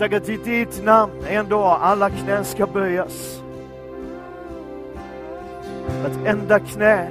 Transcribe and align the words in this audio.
Tack 0.00 0.12
att 0.12 0.28
i 0.28 0.36
ditt 0.36 0.84
namn 0.84 1.12
en 1.28 1.48
dag 1.48 1.78
alla 1.80 2.10
knän 2.10 2.44
ska 2.44 2.66
böjas. 2.66 3.42
Att 6.04 6.26
enda 6.26 6.58
knä 6.58 7.10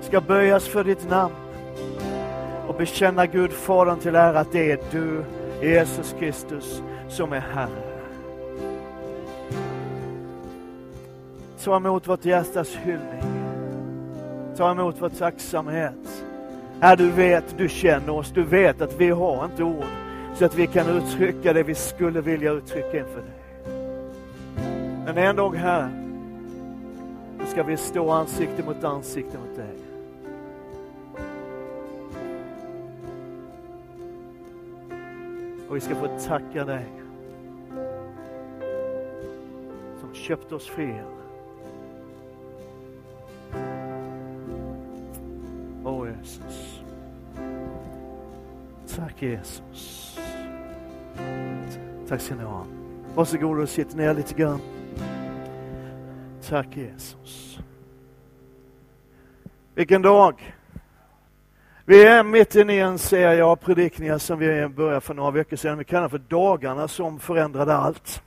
ska 0.00 0.20
böjas 0.20 0.68
för 0.68 0.84
ditt 0.84 1.10
namn 1.10 1.34
och 2.68 2.74
bekänna 2.74 3.26
Gud 3.26 3.52
Fadern 3.52 3.98
till 3.98 4.14
ära 4.14 4.40
att 4.40 4.52
det 4.52 4.72
är 4.72 4.78
du, 4.90 5.24
Jesus 5.62 6.14
Kristus, 6.18 6.82
som 7.08 7.32
är 7.32 7.40
Herre. 7.40 7.82
Ta 11.64 11.76
emot 11.76 12.08
vårt 12.08 12.24
hjärtas 12.24 12.76
hyllning. 12.84 13.22
Ta 14.56 14.70
emot 14.70 14.96
vår 14.98 15.08
tacksamhet. 15.08 16.24
Herre, 16.80 16.96
du 16.96 17.10
vet, 17.10 17.58
du 17.58 17.68
känner 17.68 18.10
oss, 18.10 18.30
du 18.34 18.42
vet 18.42 18.80
att 18.80 19.00
vi 19.00 19.10
har 19.10 19.44
inte 19.44 19.62
ord 19.62 20.01
så 20.34 20.44
att 20.44 20.54
vi 20.54 20.66
kan 20.66 20.88
uttrycka 20.88 21.52
det 21.52 21.62
vi 21.62 21.74
skulle 21.74 22.20
vilja 22.20 22.52
uttrycka 22.52 22.98
inför 22.98 23.22
dig. 23.22 23.42
Men 25.04 25.18
en 25.18 25.36
dag, 25.36 25.56
Herre, 25.56 25.90
då 27.38 27.46
ska 27.46 27.62
vi 27.62 27.76
stå 27.76 28.10
ansikte 28.10 28.62
mot 28.62 28.84
ansikte 28.84 29.38
mot 29.38 29.56
dig. 29.56 29.74
Och 35.68 35.76
vi 35.76 35.80
ska 35.80 35.94
få 35.94 36.18
tacka 36.26 36.64
dig 36.64 36.86
som 40.00 40.14
köpte 40.14 40.54
oss 40.54 40.66
fria. 40.66 41.04
Åh 45.84 46.02
oh, 46.02 46.08
Jesus. 46.08 46.80
Tack 48.96 49.22
Jesus. 49.22 50.01
Tack 52.08 52.20
ska 52.20 52.34
ni 52.34 52.44
ha. 52.44 52.66
Varsågod 53.14 53.60
och 53.60 53.68
sitt 53.68 53.94
ner 53.94 54.14
lite 54.14 54.34
grann. 54.34 54.60
Tack 56.48 56.76
Jesus. 56.76 57.58
Vilken 59.74 60.02
dag. 60.02 60.54
Vi 61.84 62.04
är 62.04 62.22
mitt 62.24 62.54
inne 62.54 62.74
i 62.74 62.80
en 62.80 62.98
serie 62.98 63.44
av 63.44 63.56
predikningar 63.56 64.18
som 64.18 64.38
vi 64.38 64.68
började 64.68 65.00
för 65.00 65.14
några 65.14 65.30
veckor 65.30 65.56
sedan. 65.56 65.78
Vi 65.78 65.84
kallar 65.84 66.08
för 66.08 66.18
Dagarna 66.18 66.88
som 66.88 67.18
förändrade 67.18 67.74
allt. 67.74 68.22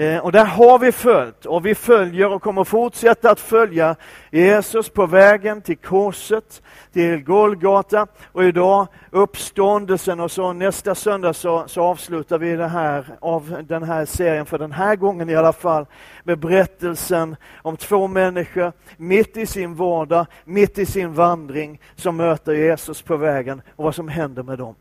Eh, 0.00 0.18
och 0.18 0.32
där 0.32 0.44
har 0.44 0.78
vi 0.78 0.92
följt 0.92 1.46
och 1.46 1.66
vi 1.66 1.74
följer 1.74 2.32
och 2.32 2.42
kommer 2.42 2.64
fortsätta 2.64 3.30
att 3.30 3.40
följa 3.40 3.96
Jesus 4.30 4.88
på 4.88 5.06
vägen 5.06 5.62
till 5.62 5.76
korset, 5.76 6.62
till 6.92 7.24
Golgata 7.24 8.06
och 8.32 8.44
idag 8.44 8.86
uppståndelsen 9.10 10.20
och 10.20 10.30
så 10.30 10.52
nästa 10.52 10.94
söndag 10.94 11.32
så, 11.32 11.64
så 11.66 11.82
avslutar 11.82 12.38
vi 12.38 12.56
det 12.56 12.68
här, 12.68 13.04
av 13.20 13.64
den 13.68 13.82
här 13.82 14.04
serien 14.04 14.46
för 14.46 14.58
den 14.58 14.72
här 14.72 14.96
gången 14.96 15.30
i 15.30 15.36
alla 15.36 15.52
fall 15.52 15.86
med 16.24 16.38
berättelsen 16.38 17.36
om 17.62 17.76
två 17.76 18.06
människor 18.06 18.72
mitt 18.96 19.36
i 19.36 19.46
sin 19.46 19.74
vardag, 19.74 20.26
mitt 20.44 20.78
i 20.78 20.86
sin 20.86 21.14
vandring 21.14 21.80
som 21.96 22.16
möter 22.16 22.52
Jesus 22.52 23.02
på 23.02 23.16
vägen 23.16 23.62
och 23.76 23.84
vad 23.84 23.94
som 23.94 24.08
händer 24.08 24.42
med 24.42 24.58
dem. 24.58 24.74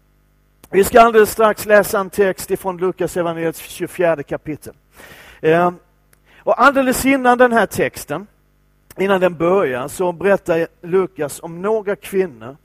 Vi 0.72 0.84
ska 0.84 1.02
alldeles 1.02 1.31
strax 1.31 1.66
läsa 1.66 2.00
en 2.00 2.09
text 2.09 2.52
ifrån 2.52 2.78
Lukas 2.78 3.17
evangeliets 3.17 3.59
24 3.59 4.23
kapitel. 4.23 4.73
Ehm, 5.42 5.76
och 6.38 6.62
alldeles 6.62 7.06
innan 7.06 7.38
den 7.38 7.52
här 7.52 7.66
texten, 7.66 8.28
innan 8.98 9.22
den 9.22 9.38
börjar, 9.38 9.88
så 9.88 10.12
berättar 10.12 10.68
Lukas 10.81 11.40
om 11.44 11.62
några 11.62 11.96
kvinnor 11.96 12.58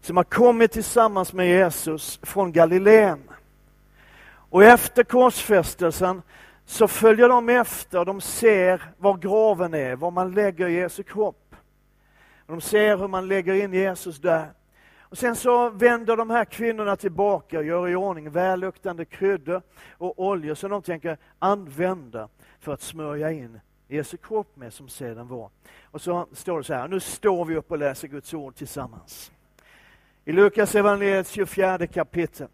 som 0.00 0.16
har 0.16 0.24
kommit 0.24 0.72
tillsammans 0.72 1.32
med 1.32 1.48
Jesus 1.48 2.20
från 2.22 2.52
Galileen. 2.52 3.22
Och 4.50 4.64
efter 4.64 5.04
korsfästelsen 5.04 6.22
så 6.66 6.88
följer 6.88 7.28
de 7.28 7.48
efter, 7.48 8.04
de 8.04 8.20
ser 8.20 8.82
var 8.98 9.16
graven 9.16 9.74
är, 9.74 9.96
var 9.96 10.10
man 10.10 10.32
lägger 10.32 10.68
Jesu 10.68 11.02
kropp. 11.02 11.56
De 12.46 12.60
ser 12.60 12.96
hur 12.96 13.08
man 13.08 13.28
lägger 13.28 13.54
in 13.54 13.72
Jesus 13.72 14.18
där. 14.18 14.46
Och 15.10 15.18
Sen 15.18 15.36
så 15.36 15.70
vänder 15.70 16.16
de 16.16 16.30
här 16.30 16.44
kvinnorna 16.44 16.96
tillbaka 16.96 17.58
och 17.58 17.64
gör 17.64 17.88
i 17.88 17.94
ordning 17.94 18.30
välluktande 18.30 19.04
kryddor 19.04 19.62
och 19.92 20.24
oljor 20.26 20.54
som 20.54 20.70
de 20.70 20.82
tänker 20.82 21.18
använda 21.38 22.28
för 22.60 22.72
att 22.72 22.82
smörja 22.82 23.32
in 23.32 23.60
Jesu 23.88 24.16
kropp 24.16 24.56
med 24.56 24.72
som 24.72 24.88
sedan 24.88 25.28
var. 25.28 25.50
Och 25.84 26.00
så 26.00 26.26
står 26.32 26.58
det 26.58 26.64
så 26.64 26.74
här, 26.74 26.88
nu 26.88 27.00
står 27.00 27.44
vi 27.44 27.56
upp 27.56 27.70
och 27.70 27.78
läser 27.78 28.08
Guds 28.08 28.34
ord 28.34 28.54
tillsammans. 28.54 29.32
I 30.24 30.32
Lukas 30.32 30.74
evangeliets 30.74 31.30
24 31.30 31.86
kapitel. 31.86 32.48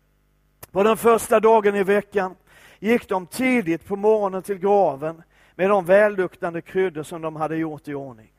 På 0.70 0.82
den 0.82 0.96
första 0.96 1.40
dagen 1.40 1.76
i 1.76 1.82
veckan 1.82 2.36
gick 2.78 3.08
de 3.08 3.26
tidigt 3.26 3.86
på 3.86 3.96
morgonen 3.96 4.42
till 4.42 4.58
graven 4.58 5.22
med 5.54 5.70
de 5.70 5.84
välluktande 5.84 6.60
kryddor 6.60 7.02
som 7.02 7.22
de 7.22 7.36
hade 7.36 7.56
gjort 7.56 7.88
i 7.88 7.94
ordning. 7.94 8.32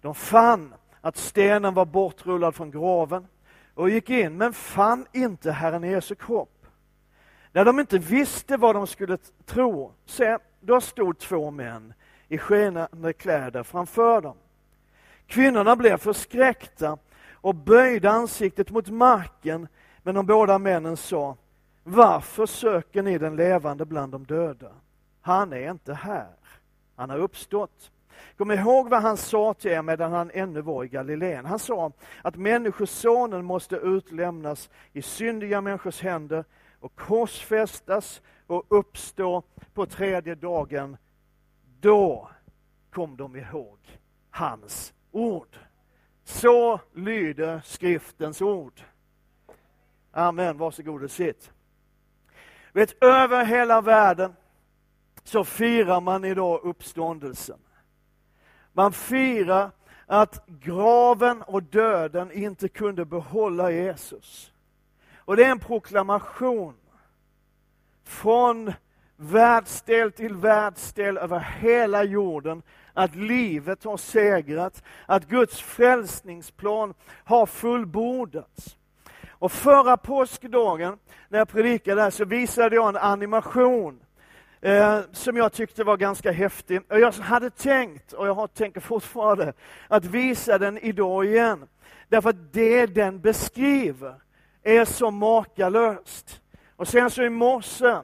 De 0.00 0.14
fann 0.14 0.74
att 1.00 1.16
stenen 1.16 1.74
var 1.74 1.84
bortrullad 1.84 2.54
från 2.54 2.70
graven 2.70 3.26
och 3.74 3.90
gick 3.90 4.10
in, 4.10 4.36
men 4.36 4.52
fann 4.52 5.06
inte 5.12 5.52
Herren 5.52 5.82
Jesu 5.82 6.14
kropp. 6.14 6.66
När 7.52 7.64
de 7.64 7.80
inte 7.80 7.98
visste 7.98 8.56
vad 8.56 8.74
de 8.74 8.86
skulle 8.86 9.18
tro, 9.44 9.92
se, 10.06 10.38
då 10.60 10.80
stod 10.80 11.18
två 11.18 11.50
män 11.50 11.94
i 12.28 12.38
skenande 12.38 13.12
kläder 13.12 13.62
framför 13.62 14.20
dem. 14.20 14.36
Kvinnorna 15.26 15.76
blev 15.76 15.96
förskräckta 15.96 16.98
och 17.32 17.54
böjde 17.54 18.10
ansiktet 18.10 18.70
mot 18.70 18.88
marken, 18.88 19.68
men 20.02 20.14
de 20.14 20.26
båda 20.26 20.58
männen 20.58 20.96
sa, 20.96 21.36
varför 21.82 22.46
söker 22.46 23.02
ni 23.02 23.18
den 23.18 23.36
levande 23.36 23.84
bland 23.84 24.12
de 24.12 24.24
döda? 24.24 24.72
Han 25.20 25.52
är 25.52 25.70
inte 25.70 25.94
här, 25.94 26.30
han 26.96 27.10
har 27.10 27.18
uppstått. 27.18 27.90
Kom 28.36 28.50
ihåg 28.50 28.88
vad 28.88 29.02
han 29.02 29.16
sa 29.16 29.54
till 29.54 29.70
er 29.70 29.82
medan 29.82 30.12
han 30.12 30.30
ännu 30.34 30.60
var 30.60 30.84
i 30.84 30.88
Galileen. 30.88 31.46
Han 31.46 31.58
sa 31.58 31.92
att 32.22 32.36
Människosonen 32.36 33.44
måste 33.44 33.76
utlämnas 33.76 34.70
i 34.92 35.02
syndiga 35.02 35.60
människors 35.60 36.02
händer 36.02 36.44
och 36.80 36.96
korsfästas 36.96 38.22
och 38.46 38.64
uppstå 38.68 39.42
på 39.74 39.86
tredje 39.86 40.34
dagen. 40.34 40.96
Då 41.80 42.30
kom 42.90 43.16
de 43.16 43.36
ihåg 43.36 43.78
hans 44.30 44.94
ord. 45.12 45.58
Så 46.24 46.80
lyder 46.92 47.60
skriftens 47.64 48.42
ord. 48.42 48.80
Amen, 50.10 50.58
varsågod 50.58 51.04
och 51.04 51.10
sitt. 51.10 51.52
Vet, 52.72 53.02
över 53.02 53.44
hela 53.44 53.80
världen 53.80 54.34
så 55.24 55.44
firar 55.44 56.00
man 56.00 56.24
idag 56.24 56.60
uppståndelsen. 56.64 57.58
Man 58.76 58.92
firar 58.92 59.70
att 60.06 60.46
graven 60.46 61.42
och 61.42 61.62
döden 61.62 62.32
inte 62.32 62.68
kunde 62.68 63.04
behålla 63.04 63.70
Jesus. 63.70 64.52
Och 65.16 65.36
det 65.36 65.44
är 65.44 65.50
en 65.50 65.58
proklamation 65.58 66.74
från 68.04 68.72
världsdel 69.16 70.12
till 70.12 70.34
världsdel 70.34 71.18
över 71.18 71.38
hela 71.38 72.04
jorden 72.04 72.62
att 72.92 73.14
livet 73.14 73.84
har 73.84 73.96
segrat, 73.96 74.82
att 75.06 75.28
Guds 75.28 75.60
frälsningsplan 75.60 76.94
har 77.24 77.46
fullbordats. 77.46 78.76
Och 79.28 79.52
förra 79.52 79.96
påskdagen 79.96 80.98
när 81.28 81.38
jag 81.38 81.48
predikade 81.48 82.02
här, 82.02 82.10
så 82.10 82.24
visade 82.24 82.76
jag 82.76 82.88
en 82.88 82.96
animation 82.96 84.00
eh, 84.64 85.00
som 85.12 85.36
jag 85.36 85.52
tyckte 85.52 85.84
var 85.84 85.96
ganska 85.96 86.32
häftig. 86.32 86.80
Och 86.90 87.00
jag 87.00 87.12
hade 87.12 87.50
tänkt, 87.50 88.12
och 88.12 88.26
jag 88.26 88.54
tänker 88.54 88.80
fortfarande, 88.80 89.52
att 89.88 90.04
visa 90.04 90.58
den 90.58 90.78
idag 90.78 91.24
igen. 91.24 91.68
Därför 92.08 92.30
att 92.30 92.52
det 92.52 92.86
den 92.86 93.20
beskriver 93.20 94.14
är 94.62 94.84
så 94.84 95.10
makalöst. 95.10 96.40
Och 96.76 96.88
sen 96.88 97.10
så 97.10 97.22
i 97.22 97.30
morse 97.30 97.96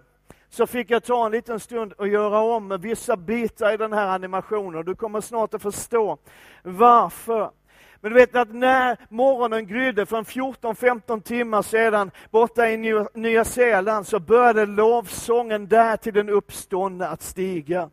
så 0.51 0.67
fick 0.67 0.91
jag 0.91 1.05
ta 1.05 1.27
en 1.27 1.33
liten 1.33 1.61
stund 1.61 1.93
och 1.93 2.09
göra 2.09 2.41
om 2.41 2.79
vissa 2.81 3.17
bitar 3.17 3.73
i 3.73 3.77
den 3.77 3.93
här 3.93 4.07
animationen. 4.07 4.85
Du 4.85 4.95
kommer 4.95 5.21
snart 5.21 5.55
att 5.55 5.63
förstå 5.63 6.19
varför. 6.63 7.51
Men 8.01 8.13
du 8.13 8.19
vet 8.19 8.37
att 8.37 8.55
när 8.55 8.97
morgonen 9.09 9.67
grydde 9.67 10.07
för 10.07 10.19
en 10.19 10.25
14-15 10.25 11.23
timmar 11.23 11.63
sedan 11.63 12.11
borta 12.31 12.69
i 12.69 13.05
Nya 13.15 13.45
Zeeland 13.45 14.07
så 14.07 14.21
började 14.21 14.67
lovsången 14.67 15.69
där 15.69 15.97
till 15.97 16.15
den 16.15 16.29
uppståndne 16.29 17.07
att 17.07 17.23
stiga. 17.23 17.91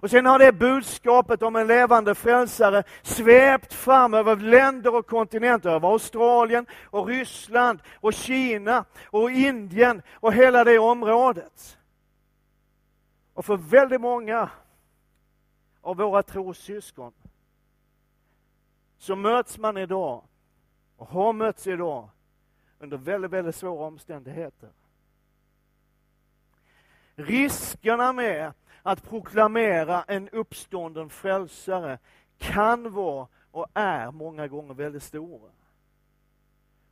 Och 0.00 0.10
sen 0.10 0.26
har 0.26 0.38
det 0.38 0.52
budskapet 0.52 1.42
om 1.42 1.56
en 1.56 1.66
levande 1.66 2.14
frälsare 2.14 2.82
svept 3.02 3.72
fram 3.72 4.14
över 4.14 4.36
länder 4.36 4.94
och 4.94 5.06
kontinenter, 5.06 5.70
över 5.70 5.88
Australien 5.88 6.66
och 6.84 7.06
Ryssland 7.06 7.80
och 8.00 8.14
Kina 8.14 8.84
och 9.06 9.30
Indien 9.30 10.02
och 10.14 10.32
hela 10.32 10.64
det 10.64 10.78
området. 10.78 11.78
Och 13.34 13.44
för 13.44 13.56
väldigt 13.56 14.00
många 14.00 14.50
av 15.82 15.96
våra 15.96 16.22
trossyskon 16.22 17.12
så 18.98 19.16
möts 19.16 19.58
man 19.58 19.76
idag 19.76 20.24
och 20.96 21.08
har 21.08 21.32
mötts 21.32 21.66
idag 21.66 22.08
under 22.78 22.96
väldigt, 22.96 23.30
väldigt 23.30 23.54
svåra 23.54 23.86
omständigheter. 23.86 24.70
Riskerna 27.14 28.12
med 28.12 28.52
att 28.82 29.02
proklamera 29.02 30.02
en 30.02 30.28
uppstånden 30.28 31.10
frälsare 31.10 31.98
kan 32.38 32.92
vara 32.92 33.28
och 33.50 33.66
är 33.74 34.10
många 34.10 34.48
gånger 34.48 34.74
väldigt 34.74 35.02
stora. 35.02 35.50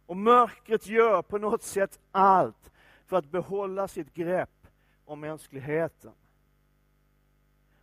Och 0.07 0.17
mörkret 0.17 0.87
gör 0.87 1.23
på 1.23 1.39
något 1.39 1.63
sätt 1.63 1.99
allt 2.13 2.71
för 3.07 3.17
att 3.17 3.31
behålla 3.31 3.89
sitt 3.89 4.15
grepp 4.15 4.67
om 5.05 5.21
mänskligheten. 5.21 6.13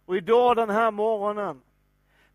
Och 0.05 0.17
idag 0.17 0.55
den 0.55 0.69
här 0.69 0.91
morgonen 0.91 1.61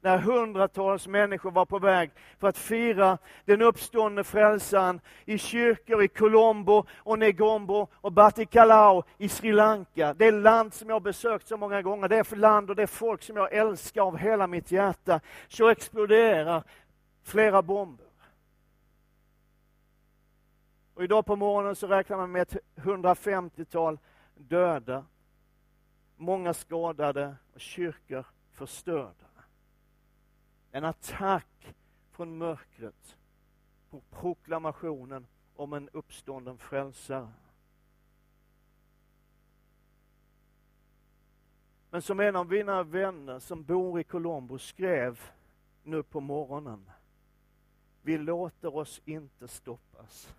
när 0.01 0.19
hundratals 0.19 1.07
människor 1.07 1.51
var 1.51 1.67
på 1.67 1.79
väg 1.79 2.11
för 2.39 2.49
att 2.49 2.59
fira 2.59 3.19
den 3.45 3.63
uppståndne 3.63 4.25
frälsaren 4.25 5.01
i 5.25 5.39
kyrkor 5.39 6.03
i 6.03 6.09
Colombo 6.09 6.85
och 6.97 7.19
Negombo 7.19 7.89
och 7.95 8.13
Batikalau 8.13 9.03
i 9.19 9.29
Sri 9.29 9.53
Lanka. 9.53 10.15
Det 10.15 10.31
land 10.31 10.75
som 10.75 10.89
jag 10.89 10.95
har 10.95 11.01
besökt 11.01 11.49
så 11.49 11.57
många 11.57 11.83
gånger, 11.83 12.09
det 12.09 12.17
är 12.17 12.37
land 12.37 12.71
och 12.71 12.77
det 12.77 12.87
folk 12.87 13.23
som 13.23 13.37
jag 13.37 13.53
älskar 13.53 14.03
av 14.03 14.17
hela 14.17 14.47
mitt 14.47 14.73
hjärta. 14.73 15.21
Så 15.49 15.69
exploderar 15.69 16.63
flera 17.25 17.63
bomber. 17.63 18.07
Och 20.95 21.05
idag 21.05 21.27
på 21.27 21.37
morgonen 21.37 21.77
så 21.77 21.87
räknar 21.87 22.17
man 22.17 22.33
med 22.33 22.43
ett 22.43 22.57
150-tal 22.77 23.99
döda, 24.35 25.05
många 26.17 26.55
skadade 26.55 27.37
och 27.55 27.61
kyrkor 27.61 28.25
förstörda. 28.53 29.28
En 30.79 30.85
attack 30.85 31.75
från 32.11 32.39
mörkret 32.39 33.17
på 33.91 34.01
proklamationen 34.11 35.27
om 35.57 35.73
en 35.73 35.89
uppstånden 35.89 36.59
frälsare. 36.59 37.33
Men 41.91 42.03
som 42.03 42.21
en 42.21 42.37
av 42.37 42.49
mina 42.49 42.83
vänner 42.83 43.39
som 43.39 43.65
bor 43.65 44.01
i 44.01 44.05
Colombo 44.05 44.59
skrev 44.59 45.21
nu 45.83 46.03
på 46.03 46.21
morgonen. 46.21 46.91
Vi 48.03 48.19
låter 48.19 48.77
oss 48.77 49.01
inte 49.05 49.49
stoppas. 49.49 50.35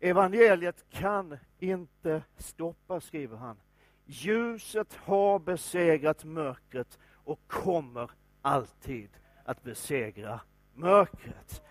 Evangeliet 0.00 0.90
kan 0.90 1.38
inte 1.58 2.22
stoppas, 2.36 3.04
skriver 3.04 3.36
han. 3.36 3.56
Ljuset 4.12 4.94
har 4.94 5.38
besegrat 5.38 6.24
mörkret 6.24 6.98
och 7.24 7.40
kommer 7.46 8.10
alltid 8.42 9.10
att 9.44 9.62
besegra 9.62 10.40
mörkret. 10.74 11.62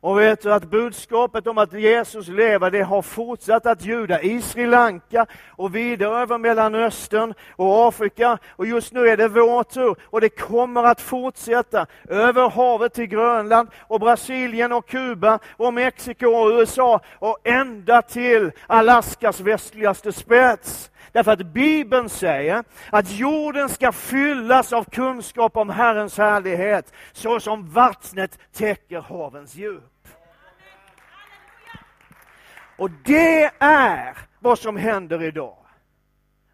Och 0.00 0.18
vet 0.18 0.42
du 0.42 0.52
att 0.52 0.70
budskapet 0.70 1.46
om 1.46 1.58
att 1.58 1.72
Jesus 1.72 2.28
lever, 2.28 2.70
det 2.70 2.82
har 2.82 3.02
fortsatt 3.02 3.66
att 3.66 3.84
ljuda 3.84 4.22
i 4.22 4.42
Sri 4.42 4.66
Lanka 4.66 5.26
och 5.48 5.74
vidare 5.74 6.22
över 6.22 6.38
Mellanöstern 6.38 7.34
och 7.56 7.88
Afrika. 7.88 8.38
Och 8.50 8.66
just 8.66 8.92
nu 8.92 9.08
är 9.08 9.16
det 9.16 9.28
vår 9.28 9.62
tur 9.62 9.96
och 10.04 10.20
det 10.20 10.28
kommer 10.28 10.84
att 10.84 11.00
fortsätta 11.00 11.86
över 12.08 12.50
havet 12.50 12.94
till 12.94 13.06
Grönland 13.06 13.68
och 13.80 14.00
Brasilien 14.00 14.72
och 14.72 14.88
Kuba 14.88 15.38
och 15.56 15.74
Mexiko 15.74 16.26
och 16.26 16.50
USA 16.50 17.00
och 17.18 17.38
ända 17.44 18.02
till 18.02 18.52
Alaskas 18.66 19.40
västligaste 19.40 20.12
spets. 20.12 20.90
Därför 21.12 21.32
att 21.32 21.46
Bibeln 21.46 22.08
säger 22.08 22.64
att 22.90 23.10
jorden 23.10 23.68
ska 23.68 23.92
fyllas 23.92 24.72
av 24.72 24.84
kunskap 24.84 25.56
om 25.56 25.70
Herrens 25.70 26.18
härlighet, 26.18 26.92
så 27.12 27.40
som 27.40 27.70
vattnet 27.70 28.38
täcker 28.52 29.00
havens 29.00 29.54
djup. 29.54 29.89
Och 32.80 32.90
det 33.04 33.50
är 33.58 34.18
vad 34.38 34.58
som 34.58 34.76
händer 34.76 35.22
idag. 35.22 35.56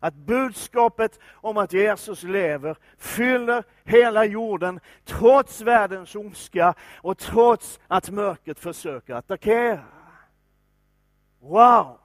Att 0.00 0.14
budskapet 0.14 1.20
om 1.34 1.56
att 1.56 1.72
Jesus 1.72 2.22
lever 2.22 2.76
fyller 2.98 3.64
hela 3.84 4.24
jorden 4.24 4.80
trots 5.04 5.60
världens 5.60 6.14
ondska 6.14 6.74
och 6.96 7.18
trots 7.18 7.80
att 7.88 8.10
mörkret 8.10 8.58
försöker 8.58 9.14
attackera. 9.14 9.84
Wow! 11.40 11.98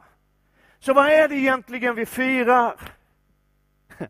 Så 0.80 0.94
vad 0.94 1.08
är 1.08 1.28
det 1.28 1.36
egentligen 1.36 1.96
vi 1.96 2.06
firar? 2.06 2.82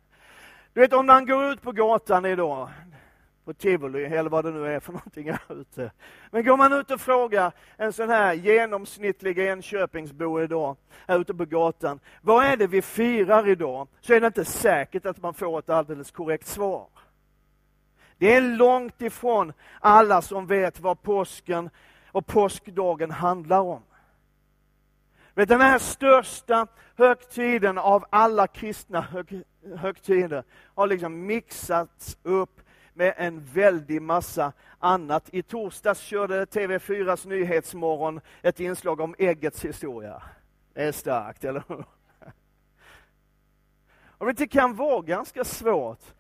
Du 0.74 0.82
vet 0.82 0.94
om 0.94 1.06
man 1.06 1.26
går 1.26 1.52
ut 1.52 1.62
på 1.62 1.72
gatan 1.72 2.26
idag, 2.26 2.70
på 3.46 3.54
tivoli 3.54 4.06
eller 4.06 4.30
vad 4.30 4.46
det 4.46 4.52
nu 4.52 4.68
är 4.68 4.80
för 4.80 4.94
någonting 4.94 5.32
här 5.32 5.62
ute. 5.62 5.92
Men 6.32 6.46
går 6.46 6.58
man 6.58 6.74
ut 6.74 6.92
och 6.92 7.02
frågar 7.02 7.52
en 7.78 7.94
sån 7.94 8.10
här 8.10 8.34
genomsnittlig 8.34 9.40
Enköpingsbo 9.40 10.42
idag, 10.42 10.78
här 11.08 11.20
ute 11.20 11.34
på 11.34 11.46
gatan, 11.46 12.00
vad 12.22 12.46
är 12.46 12.58
det 12.58 12.68
vi 12.68 12.82
firar 12.82 13.48
idag? 13.48 13.88
Så 14.02 14.14
är 14.14 14.22
det 14.22 14.28
inte 14.28 14.46
säkert 14.46 15.06
att 15.06 15.22
man 15.22 15.34
får 15.34 15.60
ett 15.60 15.70
alldeles 15.70 16.12
korrekt 16.12 16.48
svar. 16.48 16.88
Det 18.18 18.36
är 18.36 18.42
långt 18.42 19.02
ifrån 19.02 19.54
alla 19.80 20.22
som 20.22 20.48
vet 20.48 20.80
vad 20.80 21.02
påsken 21.02 21.70
och 22.12 22.28
påskdagen 22.28 23.12
handlar 23.12 23.60
om. 23.60 23.82
Vet, 25.34 25.50
den 25.50 25.62
här 25.62 25.80
största 25.80 26.68
högtiden 26.98 27.78
av 27.78 28.06
alla 28.10 28.48
kristna 28.48 29.02
hög, 29.02 29.44
högtider 29.76 30.44
har 30.76 30.88
liksom 30.88 31.26
mixats 31.26 32.18
upp 32.24 32.62
med 32.94 33.14
en 33.18 33.44
väldig 33.46 34.02
massa 34.02 34.54
annat. 34.80 35.30
I 35.34 35.44
torsdags 35.44 36.00
körde 36.00 36.46
TV4s 36.46 37.28
Nyhetsmorgon 37.28 38.22
ett 38.42 38.60
inslag 38.60 39.00
om 39.00 39.16
äggets 39.18 39.66
historia. 39.66 40.24
Det 40.74 40.84
är 40.84 40.92
starkt, 40.92 41.44
eller 41.44 41.64
hur? 41.68 41.86
Och 44.22 44.34
det 44.34 44.48
kan 44.48 44.76
vara 44.76 45.02
ganska 45.02 45.44
svårt 45.44 46.14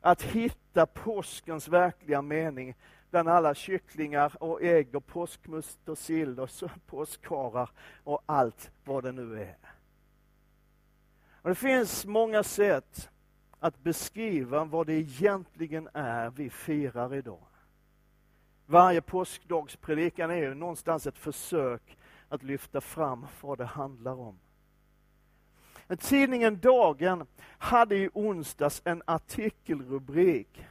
att 0.00 0.22
hitta 0.22 0.86
påskens 0.86 1.68
verkliga 1.68 2.22
mening 2.22 2.74
bland 3.10 3.28
alla 3.28 3.54
kycklingar 3.54 4.42
och 4.42 4.62
ägg 4.62 4.94
och 4.94 5.06
påskmust 5.06 5.88
och 5.88 5.98
sill 5.98 6.40
och 6.40 6.50
påskharar 6.86 7.70
och 8.04 8.22
allt 8.26 8.70
vad 8.84 9.04
det 9.04 9.12
nu 9.12 9.42
är. 9.42 9.56
Och 11.42 11.48
det 11.48 11.54
finns 11.54 12.06
många 12.06 12.42
sätt 12.42 13.10
att 13.62 13.82
beskriva 13.82 14.64
vad 14.64 14.86
det 14.86 14.92
egentligen 14.92 15.88
är 15.92 16.30
vi 16.30 16.50
firar 16.50 17.14
idag. 17.14 17.46
Varje 18.66 19.00
påskdagspredikan 19.00 20.30
är 20.30 20.36
ju 20.36 20.54
någonstans 20.54 21.06
ett 21.06 21.18
försök 21.18 21.98
att 22.28 22.42
lyfta 22.42 22.80
fram 22.80 23.26
vad 23.40 23.58
det 23.58 23.64
handlar 23.64 24.20
om. 24.20 24.38
Tidningen 25.98 26.60
Dagen 26.60 27.26
hade 27.58 27.96
i 27.96 28.10
onsdags 28.12 28.82
en 28.84 29.02
artikelrubrik 29.04 30.64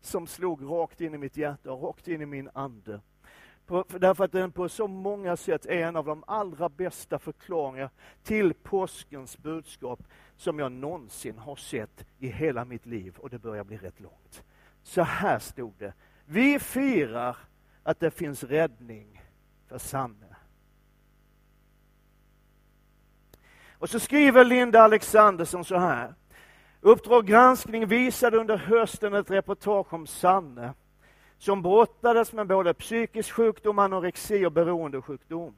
som 0.00 0.26
slog 0.26 0.62
rakt 0.62 1.00
in 1.00 1.14
i 1.14 1.18
mitt 1.18 1.36
hjärta 1.36 1.72
och 1.72 1.82
rakt 1.82 2.08
in 2.08 2.22
i 2.22 2.26
min 2.26 2.50
ande. 2.54 3.00
På, 3.66 3.84
därför 3.88 4.24
att 4.24 4.32
den 4.32 4.52
på 4.52 4.68
så 4.68 4.86
många 4.86 5.36
sätt 5.36 5.66
är 5.66 5.86
en 5.86 5.96
av 5.96 6.04
de 6.04 6.24
allra 6.26 6.68
bästa 6.68 7.18
förklaringar 7.18 7.90
till 8.22 8.54
påskens 8.54 9.38
budskap 9.38 10.00
som 10.36 10.58
jag 10.58 10.72
någonsin 10.72 11.38
har 11.38 11.56
sett 11.56 12.06
i 12.18 12.28
hela 12.28 12.64
mitt 12.64 12.86
liv 12.86 13.16
och 13.18 13.30
det 13.30 13.38
börjar 13.38 13.64
bli 13.64 13.76
rätt 13.76 14.00
långt. 14.00 14.42
Så 14.82 15.02
här 15.02 15.38
stod 15.38 15.74
det. 15.78 15.92
Vi 16.24 16.58
firar 16.58 17.36
att 17.82 18.00
det 18.00 18.10
finns 18.10 18.44
räddning 18.44 19.22
för 19.68 19.78
Sanne. 19.78 20.36
Och 23.72 23.90
så 23.90 24.00
skriver 24.00 24.44
Linda 24.44 24.80
Alexandersson 24.80 25.64
så 25.64 25.78
här. 25.78 26.14
Uppdrag 26.80 27.26
granskning 27.26 27.86
visade 27.86 28.36
under 28.38 28.56
hösten 28.56 29.14
ett 29.14 29.30
reportage 29.30 29.94
om 29.94 30.06
Sanne 30.06 30.74
som 31.44 31.62
brottades 31.62 32.32
med 32.32 32.46
både 32.46 32.74
psykisk 32.74 33.32
sjukdom, 33.32 33.78
anorexi 33.78 34.44
och 34.44 34.52
beroendesjukdom. 34.52 35.54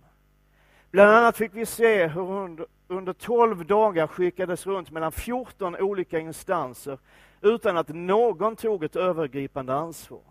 Bland 0.90 1.10
annat 1.10 1.36
fick 1.36 1.54
vi 1.54 1.66
se 1.66 2.06
hur 2.06 2.22
hon 2.22 2.66
under 2.88 3.12
12 3.12 3.66
dagar 3.66 4.06
skickades 4.06 4.66
runt 4.66 4.90
mellan 4.90 5.12
14 5.12 5.76
olika 5.76 6.18
instanser 6.18 6.98
utan 7.40 7.76
att 7.76 7.88
någon 7.88 8.56
tog 8.56 8.84
ett 8.84 8.96
övergripande 8.96 9.74
ansvar. 9.74 10.22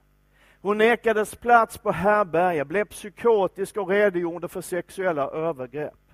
Hon 0.62 0.78
nekades 0.78 1.36
plats 1.36 1.78
på 1.78 1.92
härbärge, 1.92 2.66
blev 2.66 2.86
psykotisk 2.86 3.78
och 3.78 3.90
redogjorde 3.90 4.48
för 4.48 4.62
sexuella 4.62 5.30
övergrepp. 5.30 6.06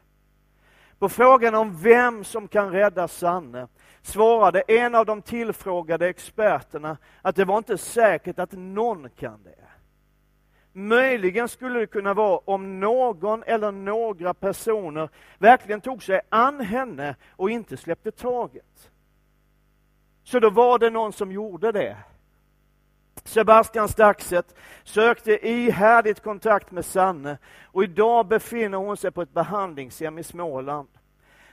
På 1.00 1.10
frågan 1.10 1.55
om 1.55 1.81
vem 1.81 2.24
som 2.24 2.48
kan 2.48 2.71
rädda 2.71 3.07
Sanne 3.07 3.67
svarade 4.01 4.62
en 4.62 4.96
av 4.96 5.05
de 5.05 5.22
tillfrågade 5.22 6.10
experterna 6.10 6.98
att 7.22 7.36
det 7.36 7.46
var 7.46 7.58
inte 7.58 7.77
säkert 7.77 8.39
att 8.39 8.51
någon 8.51 9.10
kan 9.10 9.43
det. 9.43 9.55
Möjligen 10.74 11.50
skulle 11.50 11.79
det 11.79 11.88
kunna 11.88 12.13
vara 12.13 12.38
om 12.46 12.79
någon 12.79 13.43
eller 13.43 13.72
några 13.72 14.34
personer 14.34 15.10
verkligen 15.38 15.81
tog 15.81 16.03
sig 16.03 16.22
an 16.29 16.60
henne 16.60 17.15
och 17.29 17.50
inte 17.50 17.77
släppte 17.77 18.12
taget. 18.12 18.91
Så 20.24 20.39
då 20.39 20.50
var 20.50 20.79
det 20.79 20.89
någon 20.89 21.13
som 21.13 21.31
gjorde 21.31 21.72
det. 21.72 21.98
Sebastian 23.24 23.89
Staxet 23.89 24.55
sökte 24.84 25.48
ihärdigt 25.48 26.20
kontakt 26.20 26.72
med 26.72 26.86
Sanne 26.86 27.38
och 27.65 27.84
idag 27.84 28.27
befinner 28.27 28.77
hon 28.77 28.98
sig 28.98 29.12
på 29.12 29.22
ett 29.22 29.34
behandlingshem 29.34 30.17
i 30.17 30.24
Småland. 30.24 30.88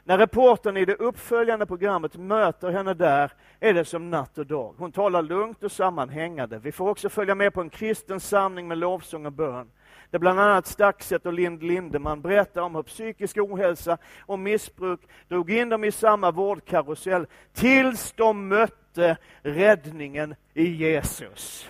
När 0.08 0.18
reportern 0.18 0.76
i 0.76 0.84
det 0.84 0.94
uppföljande 0.94 1.66
programmet 1.66 2.16
möter 2.16 2.70
henne 2.70 2.94
där 2.94 3.32
är 3.60 3.74
det 3.74 3.84
som 3.84 4.10
natt 4.10 4.38
och 4.38 4.46
dag. 4.46 4.74
Hon 4.78 4.92
talar 4.92 5.22
lugnt 5.22 5.62
och 5.64 5.72
sammanhängande. 5.72 6.58
Vi 6.58 6.72
får 6.72 6.88
också 6.88 7.08
följa 7.08 7.34
med 7.34 7.54
på 7.54 7.60
en 7.60 7.70
kristen 7.70 8.20
samling 8.20 8.68
med 8.68 8.78
lovsång 8.78 9.26
och 9.26 9.32
bön. 9.32 9.70
Där 10.10 10.18
bland 10.18 10.40
annat 10.40 10.66
Staxet 10.66 11.26
och 11.26 11.32
Lind 11.32 11.62
Lindeman 11.62 12.20
berättar 12.20 12.62
om 12.62 12.74
hur 12.74 12.82
psykisk 12.82 13.36
ohälsa 13.36 13.98
och 14.20 14.38
missbruk 14.38 15.00
drog 15.28 15.50
in 15.50 15.68
dem 15.68 15.84
i 15.84 15.92
samma 15.92 16.30
vårdkarusell 16.30 17.26
tills 17.52 18.12
de 18.12 18.48
mötte 18.48 19.16
räddningen 19.42 20.34
i 20.54 20.64
Jesus. 20.64 21.68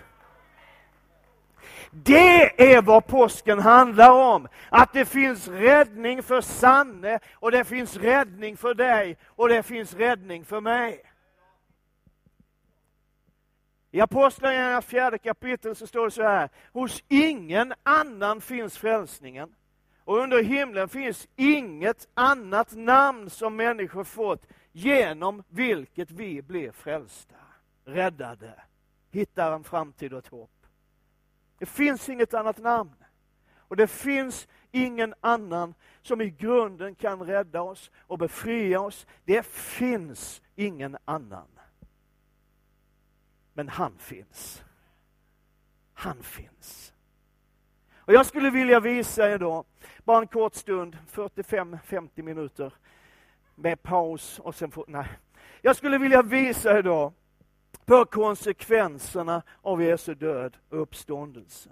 Det 1.90 2.72
är 2.74 2.82
vad 2.82 3.06
påsken 3.06 3.58
handlar 3.58 4.10
om. 4.10 4.48
Att 4.70 4.92
det 4.92 5.04
finns 5.04 5.48
räddning 5.48 6.22
för 6.22 6.40
Sanne 6.40 7.18
och 7.34 7.50
det 7.50 7.64
finns 7.64 7.96
räddning 7.96 8.56
för 8.56 8.74
dig 8.74 9.16
och 9.26 9.48
det 9.48 9.62
finns 9.62 9.94
räddning 9.94 10.44
för 10.44 10.60
mig. 10.60 11.02
I 13.90 14.00
Apostlagärningarnas 14.00 14.86
fjärde 14.86 15.18
kapitel 15.18 15.76
så 15.76 15.86
står 15.86 16.04
det 16.04 16.10
så 16.10 16.22
här. 16.22 16.48
Hos 16.72 17.02
ingen 17.08 17.74
annan 17.82 18.40
finns 18.40 18.78
frälsningen. 18.78 19.54
Och 20.04 20.18
under 20.18 20.42
himlen 20.42 20.88
finns 20.88 21.28
inget 21.36 22.08
annat 22.14 22.72
namn 22.72 23.30
som 23.30 23.56
människor 23.56 24.04
fått 24.04 24.46
genom 24.72 25.42
vilket 25.48 26.10
vi 26.10 26.42
blir 26.42 26.72
frälsta, 26.72 27.34
räddade, 27.84 28.52
hittar 29.10 29.52
en 29.52 29.64
framtid 29.64 30.12
och 30.12 30.18
ett 30.18 30.28
hopp. 30.28 30.57
Det 31.58 31.66
finns 31.66 32.08
inget 32.08 32.34
annat 32.34 32.58
namn. 32.58 32.94
Och 33.56 33.76
det 33.76 33.86
finns 33.86 34.48
ingen 34.70 35.14
annan 35.20 35.74
som 36.02 36.20
i 36.20 36.30
grunden 36.30 36.94
kan 36.94 37.22
rädda 37.22 37.62
oss 37.62 37.90
och 37.98 38.18
befria 38.18 38.80
oss. 38.80 39.06
Det 39.24 39.46
finns 39.46 40.42
ingen 40.56 40.96
annan. 41.04 41.48
Men 43.52 43.68
han 43.68 43.98
finns. 43.98 44.62
Han 45.94 46.22
finns. 46.22 46.92
Och 47.96 48.12
Jag 48.12 48.26
skulle 48.26 48.50
vilja 48.50 48.80
visa 48.80 49.30
er 49.30 49.38
då, 49.38 49.64
bara 50.04 50.18
en 50.18 50.26
kort 50.26 50.54
stund, 50.54 50.98
45-50 51.12 52.22
minuter, 52.22 52.72
med 53.54 53.82
paus 53.82 54.38
och 54.38 54.54
sen 54.54 54.70
får, 54.70 54.84
nej. 54.88 55.08
Jag 55.62 55.76
skulle 55.76 55.98
vilja 55.98 56.22
visa 56.22 56.78
er 56.78 56.82
då 56.82 57.12
på 57.84 58.04
konsekvenserna 58.04 59.42
av 59.62 59.82
Jesu 59.82 60.14
död 60.14 60.56
och 60.70 60.82
uppståndelse. 60.82 61.70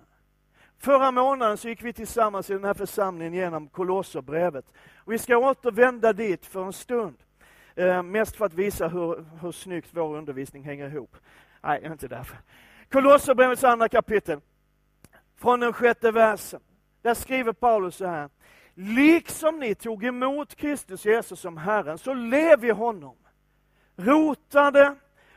Förra 0.78 1.10
månaden 1.10 1.56
så 1.56 1.68
gick 1.68 1.82
vi 1.82 1.92
tillsammans 1.92 2.50
i 2.50 2.52
den 2.52 2.64
här 2.64 2.74
församlingen 2.74 3.34
genom 3.34 3.68
Kolosserbrevet. 3.68 4.72
Vi 5.06 5.18
ska 5.18 5.36
återvända 5.36 6.12
dit 6.12 6.46
för 6.46 6.64
en 6.64 6.72
stund. 6.72 7.16
Eh, 7.74 8.02
mest 8.02 8.36
för 8.36 8.44
att 8.44 8.54
visa 8.54 8.88
hur, 8.88 9.24
hur 9.40 9.52
snyggt 9.52 9.88
vår 9.92 10.16
undervisning 10.16 10.64
hänger 10.64 10.88
ihop. 10.88 11.16
Nej, 11.62 11.86
inte 11.86 12.08
därför. 12.08 12.36
Kolosserbrevets 12.90 13.64
andra 13.64 13.88
kapitel, 13.88 14.40
från 15.36 15.60
den 15.60 15.72
sjätte 15.72 16.10
versen. 16.10 16.60
Där 17.02 17.14
skriver 17.14 17.52
Paulus 17.52 17.96
så 17.96 18.06
här. 18.06 18.30
Liksom 18.74 19.58
ni 19.58 19.74
tog 19.74 20.04
emot 20.04 20.54
Kristus 20.54 21.04
Jesus 21.04 21.40
som 21.40 21.56
Herren, 21.56 21.98
så 21.98 22.14
lev 22.14 22.64
i 22.64 22.70
honom. 22.70 23.16
Rotade 23.96 24.94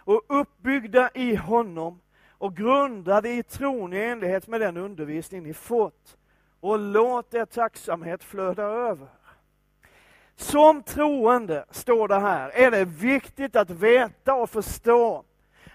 och 0.10 0.24
uppbyggda 0.28 1.10
i 1.14 1.36
honom 1.36 2.02
och 2.30 2.58
grundade 2.58 3.30
i 3.30 3.44
tron 3.44 3.94
i 3.94 3.98
enlighet 3.98 4.48
med 4.48 4.62
den 4.62 4.78
undervisning 4.78 5.44
ni 5.44 5.54
fått. 5.54 6.18
Och 6.60 6.80
låt 6.80 7.34
er 7.34 7.46
tacksamhet 7.46 8.24
flöda 8.24 8.64
över. 8.64 9.08
Som 10.36 10.84
troende, 10.84 11.66
står 11.70 12.08
det 12.08 12.20
här, 12.20 12.50
är 12.50 12.72
det 12.72 12.86
viktigt 12.86 13.56
att 13.56 13.70
veta 13.70 14.34
och 14.34 14.50
förstå 14.50 15.24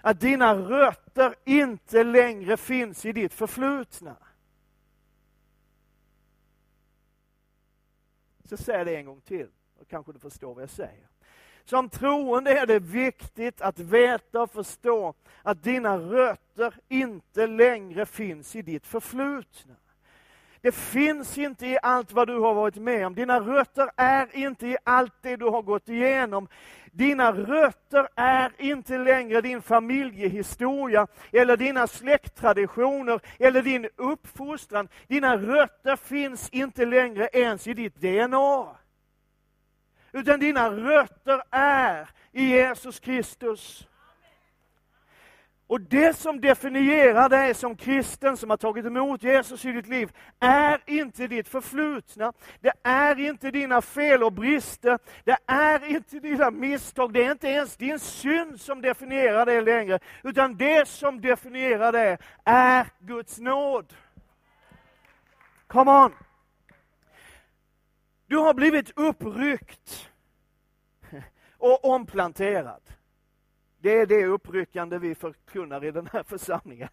att 0.01 0.19
dina 0.19 0.55
rötter 0.55 1.35
inte 1.43 2.03
längre 2.03 2.57
finns 2.57 3.05
i 3.05 3.11
ditt 3.11 3.33
förflutna. 3.33 4.15
Så 8.43 8.57
säg 8.57 8.85
det 8.85 8.95
en 8.95 9.05
gång 9.05 9.21
till, 9.21 9.49
och 9.79 9.87
kanske 9.87 10.13
du 10.13 10.19
förstår 10.19 10.53
vad 10.53 10.63
jag 10.63 10.69
säger. 10.69 11.14
Som 11.65 11.89
troende 11.89 12.59
är 12.59 12.65
det 12.65 12.79
viktigt 12.79 13.61
att 13.61 13.79
veta 13.79 14.41
och 14.41 14.51
förstå 14.51 15.13
att 15.43 15.63
dina 15.63 15.97
rötter 15.97 16.73
inte 16.87 17.47
längre 17.47 18.05
finns 18.05 18.55
i 18.55 18.61
ditt 18.61 18.87
förflutna. 18.87 19.75
Det 20.61 20.71
finns 20.71 21.37
inte 21.37 21.67
i 21.67 21.77
allt 21.81 22.11
vad 22.11 22.27
du 22.27 22.39
har 22.39 22.53
varit 22.53 22.75
med 22.75 23.07
om. 23.07 23.15
Dina 23.15 23.39
rötter 23.39 23.89
är 23.95 24.35
inte 24.35 24.67
i 24.67 24.77
allt 24.83 25.13
det 25.21 25.35
du 25.35 25.45
har 25.45 25.61
gått 25.61 25.89
igenom. 25.89 26.47
Dina 26.91 27.31
rötter 27.33 28.07
är 28.15 28.51
inte 28.57 28.97
längre 28.97 29.41
din 29.41 29.61
familjehistoria, 29.61 31.07
eller 31.31 31.57
dina 31.57 31.87
släkttraditioner, 31.87 33.19
eller 33.39 33.61
din 33.61 33.87
uppfostran. 33.95 34.87
Dina 35.07 35.37
rötter 35.37 35.95
finns 35.95 36.49
inte 36.49 36.85
längre 36.85 37.29
ens 37.33 37.67
i 37.67 37.73
ditt 37.73 37.95
DNA. 37.95 38.75
Utan 40.15 40.39
dina 40.39 40.69
rötter 40.69 41.41
är 41.51 42.09
i 42.31 42.43
Jesus 42.45 42.99
Kristus. 42.99 43.87
Och 45.67 45.81
det 45.81 46.17
som 46.17 46.41
definierar 46.41 47.29
dig 47.29 47.53
som 47.53 47.75
kristen 47.75 48.37
som 48.37 48.49
har 48.49 48.57
tagit 48.57 48.85
emot 48.85 49.23
Jesus 49.23 49.65
i 49.65 49.71
ditt 49.71 49.87
liv 49.87 50.11
är 50.39 50.81
inte 50.85 51.27
ditt 51.27 51.47
förflutna. 51.47 52.33
Det 52.61 52.73
är 52.83 53.19
inte 53.19 53.51
dina 53.51 53.81
fel 53.81 54.23
och 54.23 54.33
brister. 54.33 54.99
Det 55.23 55.37
är 55.45 55.85
inte 55.85 56.19
dina 56.19 56.51
misstag. 56.51 57.13
Det 57.13 57.23
är 57.23 57.31
inte 57.31 57.47
ens 57.47 57.77
din 57.77 57.99
synd 57.99 58.61
som 58.61 58.81
definierar 58.81 59.45
dig 59.45 59.61
längre. 59.61 59.99
Utan 60.23 60.57
det 60.57 60.87
som 60.87 61.21
definierar 61.21 61.91
dig 61.91 62.17
är 62.43 62.87
Guds 62.99 63.37
nåd. 63.37 63.93
Come 65.67 65.91
on! 65.91 66.24
Du 68.35 68.39
har 68.39 68.53
blivit 68.53 68.91
uppryckt 68.95 70.09
och 71.57 71.85
omplanterad. 71.85 72.81
Det 73.79 73.99
är 73.99 74.05
det 74.05 74.25
uppryckande 74.25 74.97
vi 74.97 75.15
förkunnar 75.15 75.85
i 75.85 75.91
den 75.91 76.09
här 76.13 76.23
församlingen. 76.23 76.89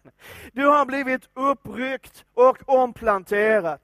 Du 0.53 0.65
har 0.65 0.85
blivit 0.85 1.29
uppryckt 1.33 2.25
och 2.33 2.57
omplanterad. 2.65 3.79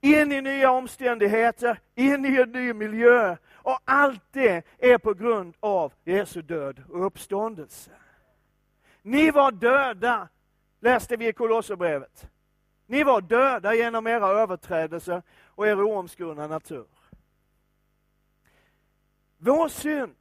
In 0.00 0.32
i 0.32 0.40
nya 0.40 0.70
omständigheter, 0.70 1.80
in 1.94 2.24
i 2.24 2.40
en 2.40 2.52
ny 2.52 2.72
miljö. 2.72 3.36
Och 3.52 3.78
allt 3.84 4.24
det 4.30 4.66
är 4.78 4.98
på 4.98 5.14
grund 5.14 5.54
av 5.60 5.92
Jesu 6.04 6.42
död 6.42 6.82
och 6.88 7.06
uppståndelse. 7.06 7.90
Ni 9.02 9.30
var 9.30 9.52
döda, 9.52 10.28
läste 10.80 11.16
vi 11.16 11.28
i 11.28 11.32
Kolosserbrevet. 11.32 12.28
Ni 12.86 13.04
var 13.04 13.20
döda 13.20 13.74
genom 13.74 14.06
era 14.06 14.28
överträdelser 14.28 15.22
och 15.46 15.66
er 15.66 15.82
oomskurna 15.82 16.46
natur. 16.46 16.86
Vår 19.38 19.68
synd 19.68 20.16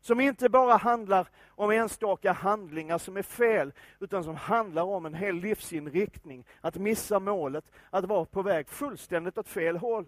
som 0.00 0.20
inte 0.20 0.48
bara 0.48 0.76
handlar 0.76 1.28
om 1.48 1.70
enstaka 1.70 2.32
handlingar 2.32 2.98
som 2.98 3.16
är 3.16 3.22
fel, 3.22 3.72
utan 4.00 4.24
som 4.24 4.36
handlar 4.36 4.82
om 4.82 5.06
en 5.06 5.14
hel 5.14 5.36
livsinriktning. 5.36 6.46
Att 6.60 6.76
missa 6.76 7.20
målet, 7.20 7.64
att 7.90 8.04
vara 8.04 8.24
på 8.24 8.42
väg 8.42 8.68
fullständigt 8.68 9.38
åt 9.38 9.48
fel 9.48 9.76
håll. 9.76 10.06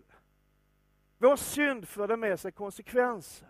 Vår 1.19 1.37
synd 1.37 1.88
förde 1.88 2.16
med 2.16 2.40
sig 2.40 2.52
konsekvenser. 2.52 3.49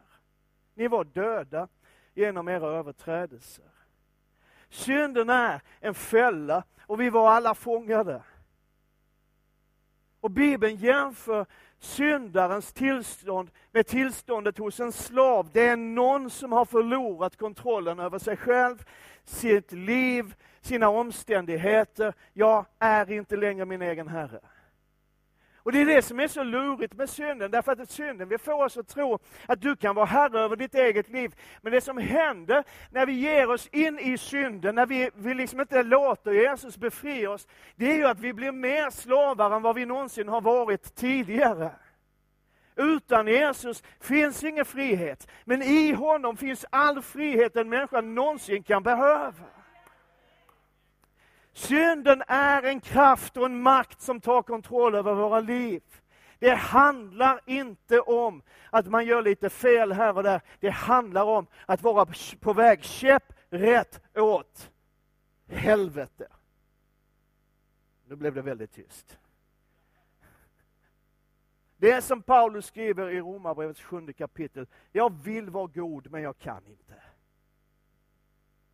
Ni 0.74 0.88
var 0.88 1.04
döda 1.04 1.68
genom 2.14 2.48
era 2.48 2.66
överträdelser. 2.66 3.64
Synden 4.68 5.30
är 5.30 5.60
en 5.80 5.94
fälla 5.94 6.64
och 6.90 7.00
vi 7.00 7.10
var 7.10 7.30
alla 7.30 7.54
fångade. 7.54 8.22
Och 10.20 10.30
Bibeln 10.30 10.76
jämför 10.76 11.46
syndarens 11.78 12.72
tillstånd 12.72 13.50
med 13.72 13.86
tillståndet 13.86 14.58
hos 14.58 14.80
en 14.80 14.92
slav. 14.92 15.50
Det 15.52 15.68
är 15.68 15.76
någon 15.76 16.30
som 16.30 16.52
har 16.52 16.64
förlorat 16.64 17.36
kontrollen 17.36 18.00
över 18.00 18.18
sig 18.18 18.36
själv, 18.36 18.84
sitt 19.24 19.72
liv, 19.72 20.34
sina 20.60 20.88
omständigheter. 20.88 22.14
Jag 22.32 22.66
är 22.78 23.12
inte 23.12 23.36
längre 23.36 23.64
min 23.64 23.82
egen 23.82 24.08
herre. 24.08 24.40
Och 25.62 25.72
Det 25.72 25.80
är 25.80 25.86
det 25.86 26.02
som 26.02 26.20
är 26.20 26.28
så 26.28 26.42
lurigt 26.42 26.94
med 26.94 27.10
synden, 27.10 27.50
därför 27.50 27.72
att 27.72 27.90
synden 27.90 28.28
vill 28.28 28.38
få 28.38 28.64
oss 28.64 28.76
att 28.76 28.88
tro 28.88 29.18
att 29.46 29.60
du 29.60 29.76
kan 29.76 29.94
vara 29.94 30.06
herre 30.06 30.40
över 30.40 30.56
ditt 30.56 30.74
eget 30.74 31.08
liv. 31.08 31.34
Men 31.62 31.72
det 31.72 31.80
som 31.80 31.98
händer 31.98 32.64
när 32.90 33.06
vi 33.06 33.12
ger 33.12 33.50
oss 33.50 33.68
in 33.72 33.98
i 33.98 34.18
synden, 34.18 34.74
när 34.74 34.86
vi, 34.86 35.10
vi 35.14 35.34
liksom 35.34 35.60
inte 35.60 35.82
låter 35.82 36.32
Jesus 36.32 36.76
befria 36.76 37.30
oss, 37.30 37.46
det 37.76 37.92
är 37.92 37.96
ju 37.96 38.06
att 38.06 38.20
vi 38.20 38.32
blir 38.32 38.52
mer 38.52 38.90
slavar 38.90 39.56
än 39.56 39.62
vad 39.62 39.74
vi 39.74 39.86
någonsin 39.86 40.28
har 40.28 40.40
varit 40.40 40.94
tidigare. 40.94 41.70
Utan 42.76 43.26
Jesus 43.26 43.82
finns 44.00 44.44
ingen 44.44 44.64
frihet, 44.64 45.28
men 45.44 45.62
i 45.62 45.92
honom 45.92 46.36
finns 46.36 46.64
all 46.70 47.02
frihet 47.02 47.56
en 47.56 47.68
människa 47.68 48.00
någonsin 48.00 48.62
kan 48.62 48.82
behöva. 48.82 49.59
Synden 51.52 52.22
är 52.26 52.62
en 52.62 52.80
kraft 52.80 53.36
och 53.36 53.46
en 53.46 53.62
makt 53.62 54.00
som 54.00 54.20
tar 54.20 54.42
kontroll 54.42 54.94
över 54.94 55.14
våra 55.14 55.40
liv. 55.40 55.82
Det 56.38 56.54
handlar 56.54 57.40
inte 57.46 58.00
om 58.00 58.42
att 58.70 58.86
man 58.86 59.06
gör 59.06 59.22
lite 59.22 59.50
fel 59.50 59.92
här 59.92 60.16
och 60.16 60.22
där. 60.22 60.40
Det 60.60 60.70
handlar 60.70 61.24
om 61.24 61.46
att 61.66 61.82
vara 61.82 62.06
på 62.40 62.52
väg 62.52 62.84
käpp 62.84 63.32
rätt 63.50 64.00
åt 64.14 64.70
helvete. 65.48 66.28
Nu 68.04 68.16
blev 68.16 68.34
det 68.34 68.42
väldigt 68.42 68.72
tyst. 68.72 69.18
Det 71.76 71.90
är 71.90 72.00
som 72.00 72.22
Paulus 72.22 72.66
skriver 72.66 73.10
i 73.10 73.20
Romarbrevets 73.20 73.80
sjunde 73.80 74.12
kapitel. 74.12 74.66
Jag 74.92 75.22
vill 75.22 75.50
vara 75.50 75.66
god, 75.66 76.10
men 76.10 76.22
jag 76.22 76.38
kan 76.38 76.66
inte. 76.66 76.94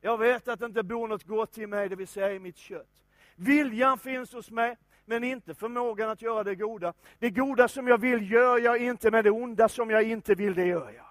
Jag 0.07 0.19
vet 0.19 0.49
att 0.49 0.61
det 0.61 0.67
inte 0.67 0.83
bor 0.83 1.09
något 1.09 1.25
gott 1.25 1.59
i 1.59 1.67
mig, 1.67 1.89
det 1.89 1.97
vill 1.97 2.09
säga 2.09 2.33
i 2.33 2.39
mitt 2.39 2.57
kött. 2.57 3.05
Viljan 3.37 3.99
finns 3.99 4.33
hos 4.33 4.51
mig, 4.51 4.77
men 5.05 5.25
inte 5.25 5.55
förmågan 5.55 6.11
att 6.11 6.23
göra 6.23 6.45
det 6.45 6.55
goda. 6.55 6.93
Det 7.19 7.31
goda 7.31 7.69
som 7.69 7.89
jag 7.89 7.99
vill 7.99 8.31
gör 8.31 8.59
jag 8.59 8.79
inte, 8.79 9.11
men 9.11 9.25
det 9.25 9.31
onda 9.31 9.69
som 9.69 9.91
jag 9.91 10.03
inte 10.03 10.35
vill, 10.35 10.55
det 10.55 10.67
gör 10.67 10.91
jag. 10.97 11.07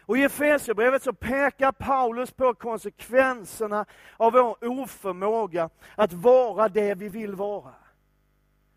Och 0.00 0.18
I 0.18 0.22
Efesierbrevet 0.22 1.02
så 1.02 1.12
pekar 1.12 1.72
Paulus 1.72 2.30
på 2.30 2.54
konsekvenserna 2.54 3.86
av 4.16 4.32
vår 4.32 4.64
oförmåga 4.64 5.70
att 5.94 6.12
vara 6.12 6.68
det 6.68 6.94
vi 6.94 7.08
vill 7.08 7.34
vara. 7.34 7.74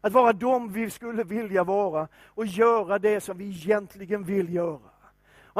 Att 0.01 0.13
vara 0.13 0.33
de 0.33 0.73
vi 0.73 0.89
skulle 0.89 1.23
vilja 1.23 1.63
vara 1.63 2.07
och 2.25 2.45
göra 2.45 2.99
det 2.99 3.21
som 3.21 3.37
vi 3.37 3.45
egentligen 3.45 4.23
vill 4.23 4.53
göra. 4.53 4.88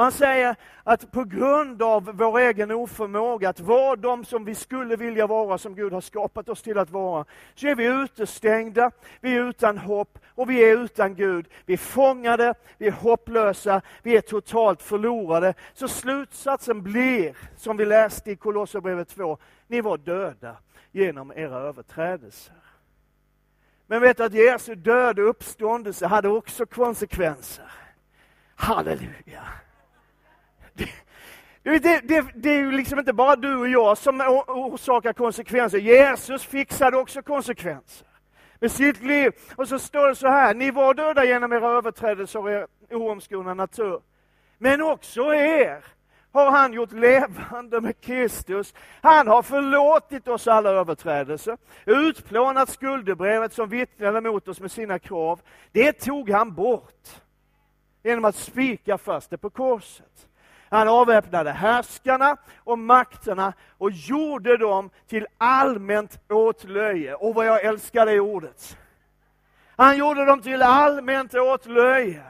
Och 0.00 0.04
han 0.04 0.12
säger 0.12 0.56
att 0.84 1.12
på 1.12 1.24
grund 1.24 1.82
av 1.82 2.10
vår 2.14 2.38
egen 2.38 2.70
oförmåga 2.70 3.48
att 3.48 3.60
vara 3.60 3.96
de 3.96 4.24
som 4.24 4.44
vi 4.44 4.54
skulle 4.54 4.96
vilja 4.96 5.26
vara, 5.26 5.58
som 5.58 5.74
Gud 5.74 5.92
har 5.92 6.00
skapat 6.00 6.48
oss 6.48 6.62
till 6.62 6.78
att 6.78 6.90
vara, 6.90 7.24
så 7.54 7.66
är 7.66 7.74
vi 7.74 7.84
utestängda, 7.84 8.90
vi 9.20 9.36
är 9.36 9.48
utan 9.48 9.78
hopp 9.78 10.18
och 10.26 10.50
vi 10.50 10.70
är 10.70 10.76
utan 10.76 11.14
Gud. 11.14 11.48
Vi 11.66 11.72
är 11.72 11.78
fångade, 11.78 12.54
vi 12.78 12.86
är 12.86 12.92
hopplösa, 12.92 13.82
vi 14.02 14.16
är 14.16 14.20
totalt 14.20 14.82
förlorade. 14.82 15.54
Så 15.74 15.88
slutsatsen 15.88 16.82
blir, 16.82 17.36
som 17.56 17.76
vi 17.76 17.84
läste 17.84 18.30
i 18.30 18.36
Kolosserbrevet 18.36 19.08
2, 19.08 19.38
ni 19.66 19.80
var 19.80 19.98
döda 19.98 20.56
genom 20.92 21.32
era 21.36 21.56
överträdelser. 21.56 22.54
Men 23.86 24.00
vet 24.00 24.20
att 24.20 24.34
Jesu 24.34 24.74
död 24.74 25.18
och 25.18 25.28
uppståndelse 25.28 26.06
hade 26.06 26.28
också 26.28 26.66
konsekvenser. 26.66 27.72
Halleluja! 28.54 29.42
Det, 31.62 31.78
det, 31.78 32.00
det, 32.00 32.24
det, 32.34 32.50
är 32.50 32.58
ju 32.58 32.72
liksom 32.72 32.98
inte 32.98 33.12
bara 33.12 33.36
du 33.36 33.56
och 33.56 33.68
jag 33.68 33.98
som 33.98 34.20
orsakar 34.48 35.12
konsekvenser. 35.12 35.78
Jesus 35.78 36.44
fixade 36.44 36.96
också 36.96 37.22
konsekvenser 37.22 38.06
med 38.60 38.72
sitt 38.72 39.02
liv. 39.02 39.32
Och 39.56 39.68
så 39.68 39.78
står 39.78 40.08
det 40.08 40.14
så 40.14 40.28
här, 40.28 40.54
ni 40.54 40.70
var 40.70 40.94
döda 40.94 41.24
genom 41.24 41.52
era 41.52 41.70
överträdelser 41.70 42.38
och 42.38 42.50
er 42.50 42.66
oomskurna 42.90 43.54
natur. 43.54 44.00
Men 44.58 44.82
också 44.82 45.34
er 45.34 45.84
har 46.32 46.50
han 46.50 46.72
gjort 46.72 46.92
levande 46.92 47.80
med 47.80 48.00
Kristus. 48.00 48.74
Han 49.00 49.28
har 49.28 49.42
förlåtit 49.42 50.28
oss 50.28 50.48
alla 50.48 50.70
överträdelser, 50.70 51.56
utplånat 51.84 52.68
skuldebrevet 52.68 53.52
som 53.52 53.68
vittnade 53.68 54.20
mot 54.20 54.48
oss 54.48 54.60
med 54.60 54.70
sina 54.70 54.98
krav. 54.98 55.40
Det 55.72 55.92
tog 55.92 56.30
han 56.30 56.54
bort 56.54 57.08
genom 58.02 58.24
att 58.24 58.36
spika 58.36 58.98
fast 58.98 59.30
det 59.30 59.38
på 59.38 59.50
korset. 59.50 60.26
Han 60.70 60.88
avväpnade 60.88 61.52
härskarna 61.52 62.36
och 62.56 62.78
makterna 62.78 63.52
och 63.78 63.90
gjorde 63.90 64.56
dem 64.56 64.90
till 65.06 65.26
allmänt 65.38 66.20
åtlöje. 66.28 67.14
Och 67.14 67.34
vad 67.34 67.46
jag 67.46 67.64
älskar 67.64 68.06
det 68.06 68.20
ordet. 68.20 68.78
Han 69.76 69.98
gjorde 69.98 70.24
dem 70.24 70.42
till 70.42 70.62
allmänt 70.62 71.34
åtlöje 71.34 72.22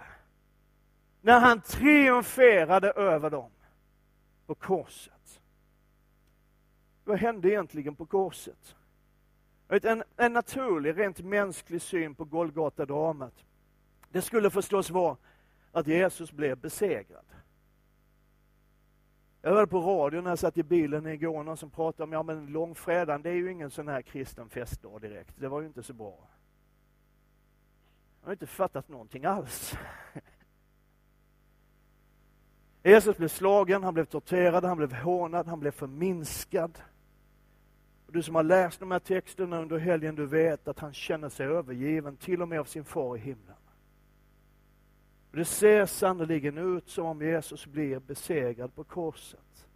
när 1.20 1.40
han 1.40 1.60
triumferade 1.60 2.90
över 2.90 3.30
dem 3.30 3.50
på 4.46 4.54
korset. 4.54 5.40
Vad 7.04 7.18
hände 7.18 7.48
egentligen 7.48 7.94
på 7.94 8.06
korset? 8.06 8.76
En, 9.68 10.02
en 10.16 10.32
naturlig, 10.32 10.98
rent 10.98 11.20
mänsklig 11.20 11.82
syn 11.82 12.14
på 12.14 12.24
Golgata-dramat, 12.24 13.44
det 14.10 14.22
skulle 14.22 14.50
förstås 14.50 14.90
vara 14.90 15.16
att 15.72 15.86
Jesus 15.86 16.32
blev 16.32 16.58
besegrad. 16.58 17.24
Jag 19.42 19.50
hörde 19.50 19.66
på 19.66 19.80
radion 19.80 20.24
när 20.24 20.30
jag 20.30 20.38
satt 20.38 20.58
i 20.58 20.62
bilen 20.62 21.06
igår, 21.06 21.44
någon 21.44 21.56
som 21.56 21.70
pratade 21.70 22.04
om, 22.04 22.12
ja 22.12 22.22
men 22.22 22.46
långfredagen, 22.46 23.22
det 23.22 23.30
är 23.30 23.34
ju 23.34 23.50
ingen 23.50 23.70
sån 23.70 23.88
här 23.88 24.02
kristen 24.02 24.48
festdag 24.48 25.00
direkt. 25.00 25.34
Det 25.38 25.48
var 25.48 25.60
ju 25.60 25.66
inte 25.66 25.82
så 25.82 25.92
bra. 25.92 26.18
Jag 28.20 28.28
har 28.28 28.32
inte 28.32 28.46
fattat 28.46 28.88
någonting 28.88 29.24
alls. 29.24 29.74
Jesus 32.82 33.16
blev 33.16 33.28
slagen, 33.28 33.84
han 33.84 33.94
blev 33.94 34.04
torterad, 34.04 34.64
han 34.64 34.76
blev 34.76 34.92
hånad, 34.92 35.46
han 35.46 35.60
blev 35.60 35.70
förminskad. 35.70 36.78
Och 38.06 38.12
du 38.12 38.22
som 38.22 38.34
har 38.34 38.42
läst 38.42 38.80
de 38.80 38.90
här 38.90 38.98
texterna 38.98 39.60
under 39.60 39.78
helgen, 39.78 40.14
du 40.14 40.26
vet 40.26 40.68
att 40.68 40.78
han 40.78 40.92
känner 40.92 41.28
sig 41.28 41.46
övergiven, 41.46 42.16
till 42.16 42.42
och 42.42 42.48
med 42.48 42.60
av 42.60 42.64
sin 42.64 42.84
far 42.84 43.16
i 43.16 43.20
himlen. 43.20 43.56
Det 45.32 45.44
ser 45.44 45.86
sannerligen 45.86 46.58
ut 46.58 46.88
som 46.90 47.06
om 47.06 47.22
Jesus 47.22 47.66
blir 47.66 47.98
besegrad 47.98 48.74
på 48.74 48.84
korset. 48.84 49.66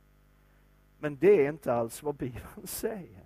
Men 0.99 1.17
det 1.17 1.47
är 1.47 1.49
inte 1.49 1.75
alls 1.75 2.03
vad 2.03 2.15
Bibeln 2.15 2.67
säger. 2.67 3.25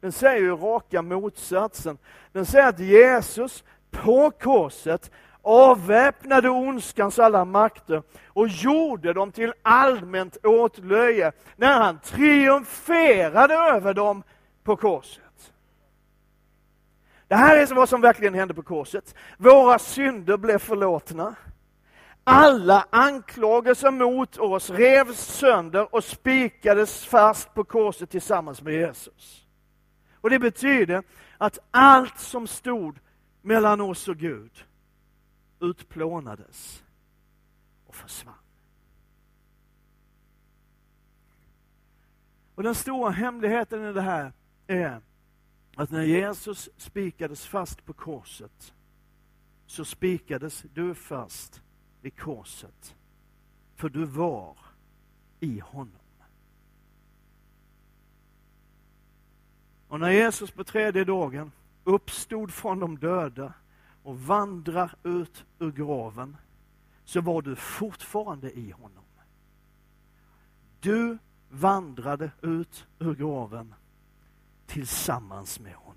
Den 0.00 0.12
säger 0.12 0.40
ju 0.40 0.56
raka 0.56 1.02
motsatsen. 1.02 1.98
Den 2.32 2.46
säger 2.46 2.68
att 2.68 2.80
Jesus 2.80 3.64
på 3.90 4.30
korset 4.30 5.10
avväpnade 5.42 6.50
ondskans 6.50 7.18
alla 7.18 7.44
makter 7.44 8.02
och 8.26 8.48
gjorde 8.48 9.12
dem 9.12 9.32
till 9.32 9.52
allmänt 9.62 10.36
åtlöje 10.44 11.32
när 11.56 11.80
han 11.80 11.98
triumferade 11.98 13.54
över 13.54 13.94
dem 13.94 14.22
på 14.62 14.76
korset. 14.76 15.27
Det 17.28 17.36
här 17.36 17.56
är 17.56 17.74
vad 17.74 17.88
som 17.88 18.00
verkligen 18.00 18.34
hände 18.34 18.54
på 18.54 18.62
korset. 18.62 19.14
Våra 19.36 19.78
synder 19.78 20.36
blev 20.36 20.58
förlåtna. 20.58 21.34
Alla 22.24 22.86
anklagelser 22.90 23.90
mot 23.90 24.36
oss 24.38 24.70
revs 24.70 25.18
sönder 25.18 25.94
och 25.94 26.04
spikades 26.04 27.04
fast 27.04 27.54
på 27.54 27.64
korset 27.64 28.10
tillsammans 28.10 28.62
med 28.62 28.74
Jesus. 28.74 29.46
Och 30.20 30.30
Det 30.30 30.38
betyder 30.38 31.02
att 31.38 31.58
allt 31.70 32.18
som 32.18 32.46
stod 32.46 32.98
mellan 33.42 33.80
oss 33.80 34.08
och 34.08 34.16
Gud 34.16 34.64
utplånades 35.60 36.82
och 37.86 37.94
försvann. 37.94 38.34
Och 42.54 42.62
Den 42.62 42.74
stora 42.74 43.10
hemligheten 43.10 43.84
i 43.84 43.92
det 43.92 44.02
här 44.02 44.32
är 44.66 45.00
att 45.78 45.90
när 45.90 46.02
Jesus 46.02 46.68
spikades 46.76 47.46
fast 47.46 47.84
på 47.84 47.92
korset 47.92 48.74
så 49.66 49.84
spikades 49.84 50.64
du 50.74 50.94
fast 50.94 51.62
vid 52.00 52.18
korset. 52.18 52.96
För 53.74 53.88
du 53.88 54.04
var 54.04 54.56
i 55.40 55.58
honom. 55.58 55.92
Och 59.88 60.00
när 60.00 60.10
Jesus 60.10 60.50
på 60.50 60.64
tredje 60.64 61.04
dagen 61.04 61.52
uppstod 61.84 62.52
från 62.52 62.80
de 62.80 62.98
döda 62.98 63.52
och 64.02 64.20
vandrar 64.20 64.94
ut 65.02 65.44
ur 65.58 65.72
graven 65.72 66.36
så 67.04 67.20
var 67.20 67.42
du 67.42 67.56
fortfarande 67.56 68.58
i 68.58 68.70
honom. 68.70 69.04
Du 70.80 71.18
vandrade 71.48 72.30
ut 72.42 72.86
ur 72.98 73.14
graven 73.14 73.74
tillsammans 74.68 75.60
med 75.60 75.74
honom. 75.74 75.94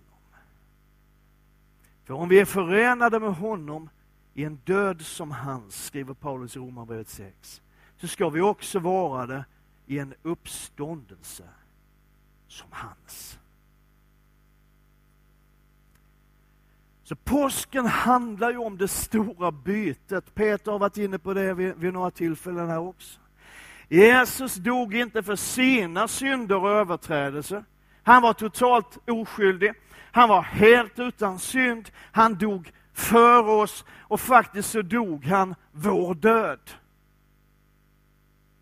För 2.03 2.13
om 2.13 2.29
vi 2.29 2.39
är 2.39 2.45
förenade 2.45 3.19
med 3.19 3.35
honom 3.35 3.89
i 4.33 4.43
en 4.43 4.55
död 4.55 5.01
som 5.01 5.31
hans, 5.31 5.85
skriver 5.85 6.13
Paulus 6.13 6.55
i 6.55 6.59
Romarbrevet 6.59 7.09
6, 7.09 7.61
så 7.97 8.07
ska 8.07 8.29
vi 8.29 8.41
också 8.41 8.79
vara 8.79 9.25
det 9.25 9.45
i 9.85 9.99
en 9.99 10.13
uppståndelse 10.23 11.43
som 12.47 12.67
hans. 12.71 13.39
Så 17.03 17.15
påsken 17.15 17.85
handlar 17.85 18.51
ju 18.51 18.57
om 18.57 18.77
det 18.77 18.87
stora 18.87 19.51
bytet. 19.51 20.35
Peter 20.35 20.71
har 20.71 20.79
varit 20.79 20.97
inne 20.97 21.19
på 21.19 21.33
det 21.33 21.53
vid, 21.53 21.75
vid 21.75 21.93
några 21.93 22.11
tillfällen 22.11 22.69
här 22.69 22.79
också. 22.79 23.19
Jesus 23.89 24.55
dog 24.55 24.95
inte 24.95 25.23
för 25.23 25.35
sina 25.35 26.07
synder 26.07 26.55
och 26.55 26.69
överträdelser. 26.69 27.63
Han 28.11 28.21
var 28.21 28.33
totalt 28.33 29.09
oskyldig. 29.09 29.73
Han 30.11 30.29
var 30.29 30.41
helt 30.41 30.99
utan 30.99 31.39
synd. 31.39 31.91
Han 32.11 32.35
dog 32.35 32.71
för 32.93 33.49
oss 33.49 33.85
och 33.89 34.19
faktiskt 34.19 34.69
så 34.69 34.81
dog 34.81 35.25
han 35.25 35.55
vår 35.71 36.15
död. 36.15 36.59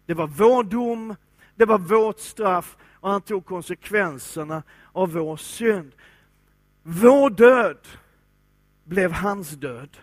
Det 0.06 0.14
var 0.14 0.28
vår 0.28 0.64
dom, 0.64 1.16
det 1.56 1.66
var 1.66 1.78
vårt 1.78 2.20
straff 2.20 2.78
och 2.94 3.10
han 3.10 3.22
tog 3.22 3.46
konsekvenserna 3.46 4.64
av 4.92 5.12
vår 5.12 5.38
synd. 5.38 5.96
Vår 6.84 7.30
död 7.30 7.88
blev 8.84 9.12
hans 9.12 9.50
död. 9.50 9.98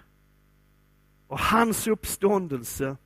Och 1.27 1.41
hans 1.41 1.87
uppståndelse 1.87 2.97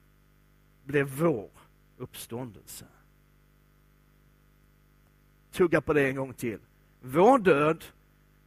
blev 0.85 1.09
vår 1.09 1.51
uppståndelse. 1.97 2.85
Tugga 5.53 5.81
på 5.81 5.93
det 5.93 6.09
en 6.09 6.17
gång 6.17 6.35
till. 6.35 6.59
Vår 7.01 7.39
död 7.39 7.85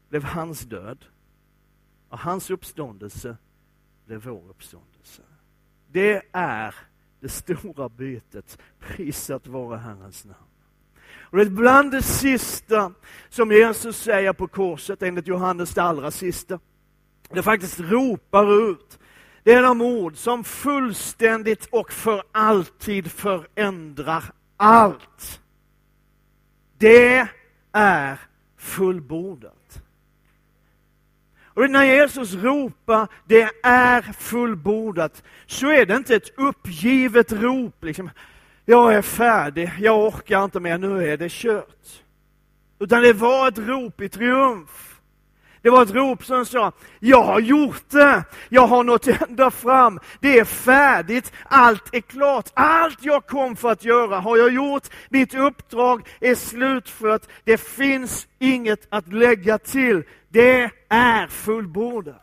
blev 0.09 0.23
hans 0.23 0.61
död 0.61 1.05
och 2.09 2.19
hans 2.19 2.49
uppståndelse 2.49 3.37
blev 4.05 4.23
vår 4.23 4.49
uppståndelse. 4.49 5.21
Det 5.91 6.21
är 6.31 6.75
det 7.19 7.29
stora 7.29 7.89
bytet. 7.89 8.57
Prisat 8.79 9.47
vare 9.47 9.77
Herrens 9.77 10.25
namn. 10.25 10.37
Och 11.33 11.37
det 11.37 11.43
är 11.43 11.49
bland 11.49 11.91
det 11.91 12.01
sista 12.01 12.93
som 13.29 13.51
Jesus 13.51 13.97
säger 13.97 14.33
på 14.33 14.47
korset, 14.47 15.03
enligt 15.03 15.27
Johannes 15.27 15.73
det 15.73 15.81
allra 15.81 16.11
sista. 16.11 16.59
Det 17.29 17.43
faktiskt 17.43 17.79
ropar 17.79 18.71
ut. 18.71 18.99
Det 19.43 19.53
är 19.53 19.61
de 19.61 19.81
ord 19.81 20.17
som 20.17 20.43
fullständigt 20.43 21.65
och 21.65 21.91
för 21.91 22.23
alltid 22.31 23.11
förändrar 23.11 24.23
allt. 24.57 25.41
Det 26.83 27.27
är 27.71 28.17
fullbordat. 28.57 29.81
Och 31.43 31.69
när 31.69 31.83
Jesus 31.83 32.33
ropar 32.33 33.07
det 33.25 33.49
är 33.63 34.01
fullbordat, 34.01 35.23
så 35.45 35.71
är 35.71 35.85
det 35.85 35.95
inte 35.95 36.15
ett 36.15 36.37
uppgivet 36.37 37.31
rop. 37.31 37.83
Liksom, 37.83 38.09
jag 38.65 38.93
är 38.93 39.01
färdig, 39.01 39.71
jag 39.79 40.07
orkar 40.07 40.43
inte 40.43 40.59
mer, 40.59 40.77
nu 40.77 41.11
är 41.11 41.17
det 41.17 41.31
kört. 41.31 42.03
Utan 42.79 43.01
det 43.01 43.13
var 43.13 43.47
ett 43.47 43.57
rop 43.57 44.01
i 44.01 44.09
triumf. 44.09 44.92
Det 45.63 45.69
var 45.69 45.83
ett 45.83 45.91
rop 45.91 46.25
som 46.25 46.45
sa, 46.45 46.71
jag 46.99 47.23
har 47.23 47.39
gjort 47.39 47.89
det, 47.89 48.23
jag 48.49 48.67
har 48.67 48.83
nått 48.83 49.07
ända 49.07 49.51
fram, 49.51 49.99
det 50.19 50.39
är 50.39 50.45
färdigt, 50.45 51.33
allt 51.45 51.95
är 51.95 52.01
klart, 52.01 52.49
allt 52.53 52.97
jag 53.01 53.27
kom 53.27 53.55
för 53.55 53.71
att 53.71 53.85
göra 53.85 54.19
har 54.19 54.37
jag 54.37 54.53
gjort, 54.53 54.87
mitt 55.09 55.33
uppdrag 55.33 56.07
är 56.19 56.35
slutfört, 56.35 57.21
det 57.43 57.57
finns 57.57 58.27
inget 58.39 58.87
att 58.89 59.13
lägga 59.13 59.57
till, 59.57 60.03
det 60.29 60.71
är 60.89 61.27
fullbordat. 61.27 62.21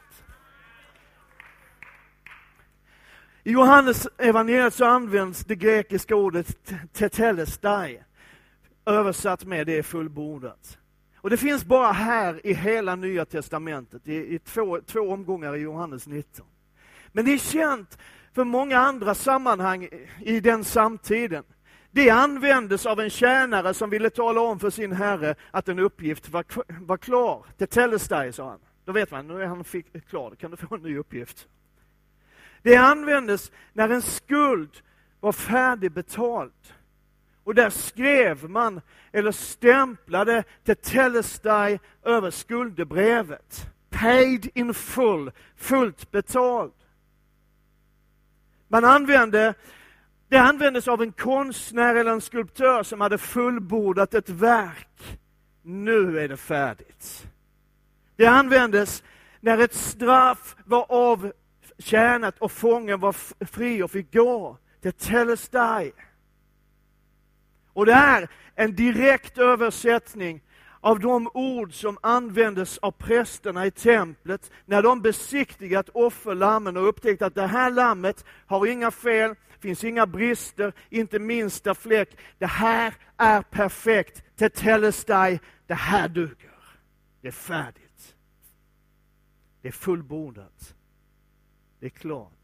I 3.45 3.53
Johannes 3.53 4.09
evangeliet 4.19 4.75
så 4.75 4.85
används 4.85 5.45
det 5.45 5.57
grekiska 5.57 6.17
ordet 6.17 6.73
tetelestai, 6.93 8.03
översatt 8.87 9.45
med 9.45 9.67
det 9.67 9.79
är 9.79 9.83
fullbordat. 9.83 10.80
Och 11.23 11.31
det 11.31 11.37
finns 11.37 11.65
bara 11.65 11.93
här 11.93 12.47
i 12.47 12.55
hela 12.55 12.97
Nya 12.97 13.25
Testamentet, 13.25 14.09
i, 14.09 14.35
i 14.35 14.39
två, 14.39 14.81
två 14.87 15.01
omgångar 15.01 15.57
i 15.57 15.61
Johannes 15.61 16.07
19. 16.07 16.47
Men 17.13 17.25
det 17.25 17.33
är 17.33 17.39
känt 17.39 17.99
för 18.33 18.45
många 18.45 18.79
andra 18.79 19.15
sammanhang 19.15 19.89
i 20.21 20.41
den 20.41 20.65
samtiden. 20.65 21.45
Det 21.91 22.11
användes 22.11 22.87
av 22.87 23.01
en 23.01 23.11
tjänare 23.11 23.75
som 23.75 23.91
ville 23.91 24.11
tala 24.11 24.41
om 24.41 24.59
för 24.59 24.71
sin 24.71 24.93
herre 24.93 25.35
att 25.51 25.69
en 25.69 25.79
uppgift 25.79 26.29
var, 26.29 26.45
var 26.81 26.97
klar. 26.97 27.47
Det 27.57 27.67
Telestai, 27.67 28.33
sa 28.33 28.49
han. 28.49 28.61
Då 28.85 28.93
vet 28.93 29.11
man, 29.11 29.27
nu 29.27 29.43
är 29.43 29.47
han 29.47 29.65
fick, 29.65 30.09
klar, 30.09 30.31
då 30.31 30.37
kan 30.37 30.51
du 30.51 30.57
få 30.57 30.75
en 30.75 30.83
ny 30.83 30.99
uppgift. 30.99 31.49
Det 32.63 32.77
användes 32.77 33.53
när 33.73 33.89
en 33.89 34.03
skuld 34.03 34.71
var 35.21 35.33
färdigbetald. 35.33 36.53
Och 37.51 37.55
där 37.55 37.71
skrev 37.71 38.51
man, 38.51 38.81
eller 39.13 39.33
stämplade, 39.33 40.45
Tetelestai 40.65 41.79
över 42.05 42.31
skuldebrevet. 42.31 43.67
Paid 43.89 44.51
in 44.55 44.75
full, 44.75 45.33
fullt 45.57 46.11
betald. 46.11 46.73
Man 48.69 48.85
använde, 48.85 49.55
det 50.29 50.37
användes 50.37 50.89
av 50.89 51.03
en 51.03 51.13
konstnär 51.13 51.95
eller 51.95 52.11
en 52.11 52.21
skulptör 52.21 52.83
som 52.83 53.01
hade 53.01 53.19
fullbordat 53.19 54.15
ett 54.15 54.29
verk. 54.29 55.19
Nu 55.63 56.21
är 56.21 56.29
det 56.29 56.37
färdigt. 56.37 57.27
Det 58.17 58.27
användes 58.27 59.03
när 59.41 59.59
ett 59.59 59.75
straff 59.75 60.57
var 60.65 60.87
avtjänat 60.89 62.39
och 62.39 62.53
fången 62.53 63.01
var 63.01 63.13
fri 63.45 63.83
och 63.83 63.91
fick 63.91 64.13
gå. 64.13 64.57
Tetelestai. 64.83 65.93
Och 67.81 67.87
det 67.87 67.93
är 67.93 68.29
en 68.55 68.75
direkt 68.75 69.39
översättning 69.39 70.43
av 70.81 71.01
de 71.01 71.31
ord 71.35 71.75
som 71.75 71.99
användes 72.03 72.79
av 72.79 72.91
prästerna 72.91 73.67
i 73.67 73.71
templet 73.71 74.51
när 74.67 74.83
de 74.83 75.03
besiktigat 75.03 75.89
offerlammen 75.89 76.77
och 76.77 76.89
upptäckt 76.89 77.23
att 77.23 77.35
det 77.35 77.47
här 77.47 77.71
lammet 77.71 78.25
har 78.47 78.67
inga 78.67 78.91
fel, 78.91 79.35
finns 79.61 79.85
inga 79.85 80.07
brister, 80.07 80.73
inte 80.91 81.19
minsta 81.19 81.75
fläck. 81.75 82.17
Det 82.39 82.47
här 82.47 82.95
är 83.17 83.43
perfekt. 83.43 84.23
Tetelestai, 84.37 85.41
det 85.67 85.75
här 85.75 86.09
duger. 86.09 86.59
Det 87.21 87.29
är 87.29 87.33
färdigt. 87.33 88.15
Det 89.63 89.69
är 89.69 89.73
fullbordat. 89.73 90.75
Det 91.79 91.87
är 91.87 91.91
klart. 91.91 92.40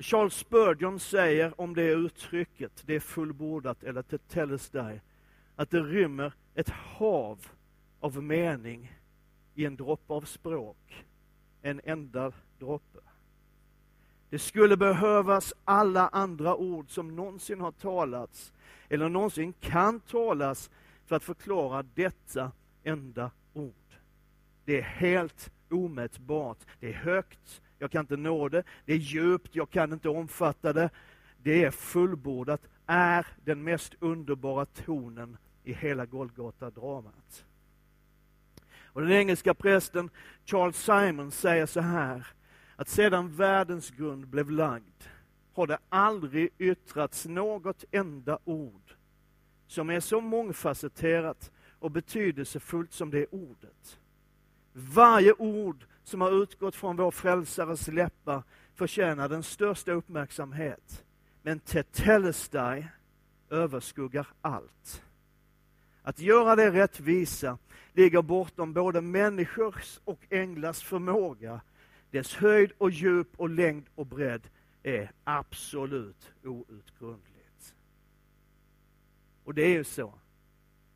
Charles 0.00 0.34
Spurgeon 0.34 1.00
säger 1.00 1.60
om 1.60 1.74
det 1.74 1.82
uttrycket, 1.92 2.82
det 2.86 2.94
är 2.94 3.00
fullbordat 3.00 3.82
eller 3.82 4.02
tetelestai, 4.02 5.00
att 5.56 5.70
det 5.70 5.80
rymmer 5.80 6.32
ett 6.54 6.68
hav 6.68 7.46
av 8.00 8.22
mening 8.22 8.92
i 9.54 9.64
en 9.64 9.76
droppe 9.76 10.12
av 10.12 10.20
språk, 10.20 11.04
en 11.62 11.80
enda 11.84 12.32
droppe. 12.58 12.98
Det 14.30 14.38
skulle 14.38 14.76
behövas 14.76 15.54
alla 15.64 16.08
andra 16.08 16.56
ord 16.56 16.90
som 16.90 17.16
någonsin 17.16 17.60
har 17.60 17.72
talats 17.72 18.52
eller 18.88 19.08
någonsin 19.08 19.52
kan 19.52 20.00
talas 20.00 20.70
för 21.06 21.16
att 21.16 21.24
förklara 21.24 21.82
detta 21.94 22.52
enda 22.84 23.30
ord. 23.52 23.74
Det 24.64 24.78
är 24.78 24.82
helt 24.82 25.50
omätbart, 25.70 26.58
det 26.80 26.88
är 26.88 26.92
högt, 26.92 27.60
jag 27.78 27.90
kan 27.90 28.00
inte 28.00 28.16
nå 28.16 28.48
det. 28.48 28.62
Det 28.84 28.92
är 28.92 28.96
djupt, 28.96 29.56
jag 29.56 29.70
kan 29.70 29.92
inte 29.92 30.08
omfatta 30.08 30.72
det. 30.72 30.90
Det 31.42 31.64
är 31.64 31.70
fullbordat, 31.70 32.60
är 32.86 33.26
den 33.44 33.64
mest 33.64 33.94
underbara 34.00 34.66
tonen 34.66 35.36
i 35.64 35.72
hela 35.72 36.06
Golgata-dramat. 36.06 37.44
Och 38.82 39.00
den 39.00 39.12
engelska 39.12 39.54
prästen 39.54 40.10
Charles 40.44 40.76
Simon 40.76 41.30
säger 41.30 41.66
så 41.66 41.80
här, 41.80 42.26
att 42.76 42.88
sedan 42.88 43.36
världens 43.36 43.90
grund 43.90 44.26
blev 44.28 44.50
lagd 44.50 45.04
har 45.52 45.66
det 45.66 45.78
aldrig 45.88 46.50
yttrats 46.58 47.26
något 47.26 47.84
enda 47.90 48.38
ord 48.44 48.94
som 49.66 49.90
är 49.90 50.00
så 50.00 50.20
mångfacetterat 50.20 51.50
och 51.78 51.90
betydelsefullt 51.90 52.92
som 52.92 53.10
det 53.10 53.26
ordet. 53.26 54.00
Varje 54.72 55.32
ord 55.32 55.86
som 56.08 56.20
har 56.20 56.42
utgått 56.42 56.76
från 56.76 56.96
vår 56.96 57.10
frälsares 57.10 57.88
läppar 57.88 58.42
förtjänar 58.74 59.28
den 59.28 59.42
största 59.42 59.92
uppmärksamhet. 59.92 61.04
Men 61.42 61.60
Tetelestai 61.60 62.88
överskuggar 63.50 64.26
allt. 64.40 65.02
Att 66.02 66.20
göra 66.20 66.56
det 66.56 66.70
rättvisa 66.70 67.58
ligger 67.92 68.22
bortom 68.22 68.72
både 68.72 69.00
människors 69.00 70.00
och 70.04 70.20
änglars 70.30 70.82
förmåga. 70.82 71.60
Dess 72.10 72.34
höjd 72.34 72.72
och 72.78 72.90
djup 72.90 73.28
och 73.36 73.50
längd 73.50 73.86
och 73.94 74.06
bredd 74.06 74.48
är 74.82 75.12
absolut 75.24 76.32
outgrundligt. 76.44 77.74
Och 79.44 79.54
det 79.54 79.62
är 79.62 79.72
ju 79.72 79.84
så. 79.84 80.14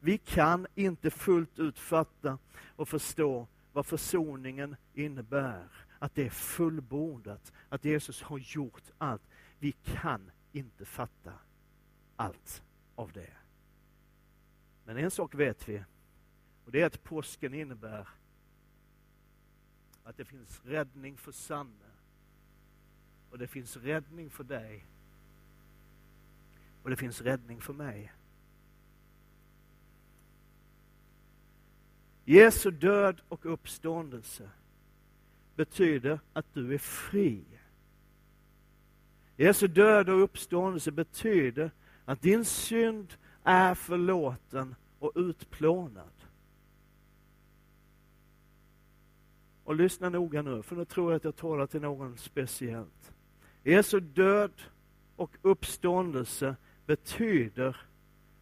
Vi 0.00 0.18
kan 0.18 0.66
inte 0.74 1.10
fullt 1.10 1.58
ut 1.58 1.78
fatta 1.78 2.38
och 2.76 2.88
förstå 2.88 3.46
vad 3.72 3.86
försoningen 3.86 4.76
innebär. 4.94 5.68
Att 5.98 6.14
det 6.14 6.26
är 6.26 6.30
fullbordat, 6.30 7.52
att 7.68 7.84
Jesus 7.84 8.22
har 8.22 8.38
gjort 8.38 8.90
allt. 8.98 9.22
Vi 9.58 9.72
kan 9.72 10.30
inte 10.52 10.84
fatta 10.84 11.32
allt 12.16 12.62
av 12.94 13.12
det. 13.12 13.32
Men 14.84 14.96
en 14.96 15.10
sak 15.10 15.34
vet 15.34 15.68
vi, 15.68 15.84
och 16.64 16.72
det 16.72 16.80
är 16.80 16.86
att 16.86 17.02
påsken 17.02 17.54
innebär 17.54 18.08
att 20.04 20.16
det 20.16 20.24
finns 20.24 20.60
räddning 20.64 21.16
för 21.16 21.32
Sanne 21.32 21.90
och 23.30 23.38
det 23.38 23.46
finns 23.46 23.76
räddning 23.76 24.30
för 24.30 24.44
dig 24.44 24.86
och 26.82 26.90
det 26.90 26.96
finns 26.96 27.20
räddning 27.20 27.60
för 27.60 27.72
mig. 27.72 28.12
Jesu 32.32 32.70
död 32.70 33.20
och 33.28 33.46
uppståndelse 33.46 34.50
betyder 35.56 36.20
att 36.32 36.54
du 36.54 36.74
är 36.74 36.78
fri. 36.78 37.44
Jesu 39.36 39.68
död 39.68 40.08
och 40.08 40.22
uppståndelse 40.22 40.90
betyder 40.90 41.70
att 42.04 42.22
din 42.22 42.44
synd 42.44 43.14
är 43.44 43.74
förlåten 43.74 44.74
och 44.98 45.12
utplånad. 45.14 46.12
Och 49.64 49.74
lyssna 49.74 50.08
noga 50.08 50.42
nu, 50.42 50.62
för 50.62 50.76
nu 50.76 50.84
tror 50.84 51.12
jag 51.12 51.16
att 51.16 51.24
jag 51.24 51.36
talar 51.36 51.66
till 51.66 51.80
någon 51.80 52.16
speciellt. 52.16 53.12
Jesu 53.62 54.00
död 54.00 54.62
och 55.16 55.36
uppståndelse 55.42 56.56
betyder 56.86 57.76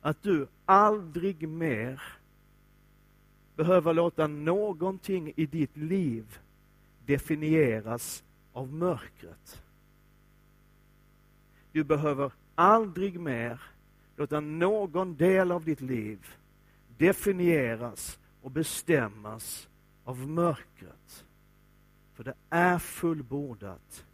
att 0.00 0.22
du 0.22 0.46
aldrig 0.64 1.48
mer 1.48 2.19
behöver 3.60 3.94
låta 3.94 4.26
någonting 4.26 5.32
i 5.36 5.46
ditt 5.46 5.76
liv 5.76 6.38
definieras 7.06 8.24
av 8.52 8.72
mörkret. 8.72 9.62
Du 11.72 11.84
behöver 11.84 12.32
aldrig 12.54 13.20
mer 13.20 13.62
låta 14.16 14.40
någon 14.40 15.16
del 15.16 15.52
av 15.52 15.64
ditt 15.64 15.80
liv 15.80 16.26
definieras 16.98 18.18
och 18.42 18.50
bestämmas 18.50 19.68
av 20.04 20.28
mörkret. 20.28 21.24
För 22.14 22.24
det 22.24 22.34
är 22.50 22.78
fullbordat. 22.78 24.06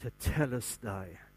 Tetelestai. 0.00 1.08
Amen. 1.08 1.27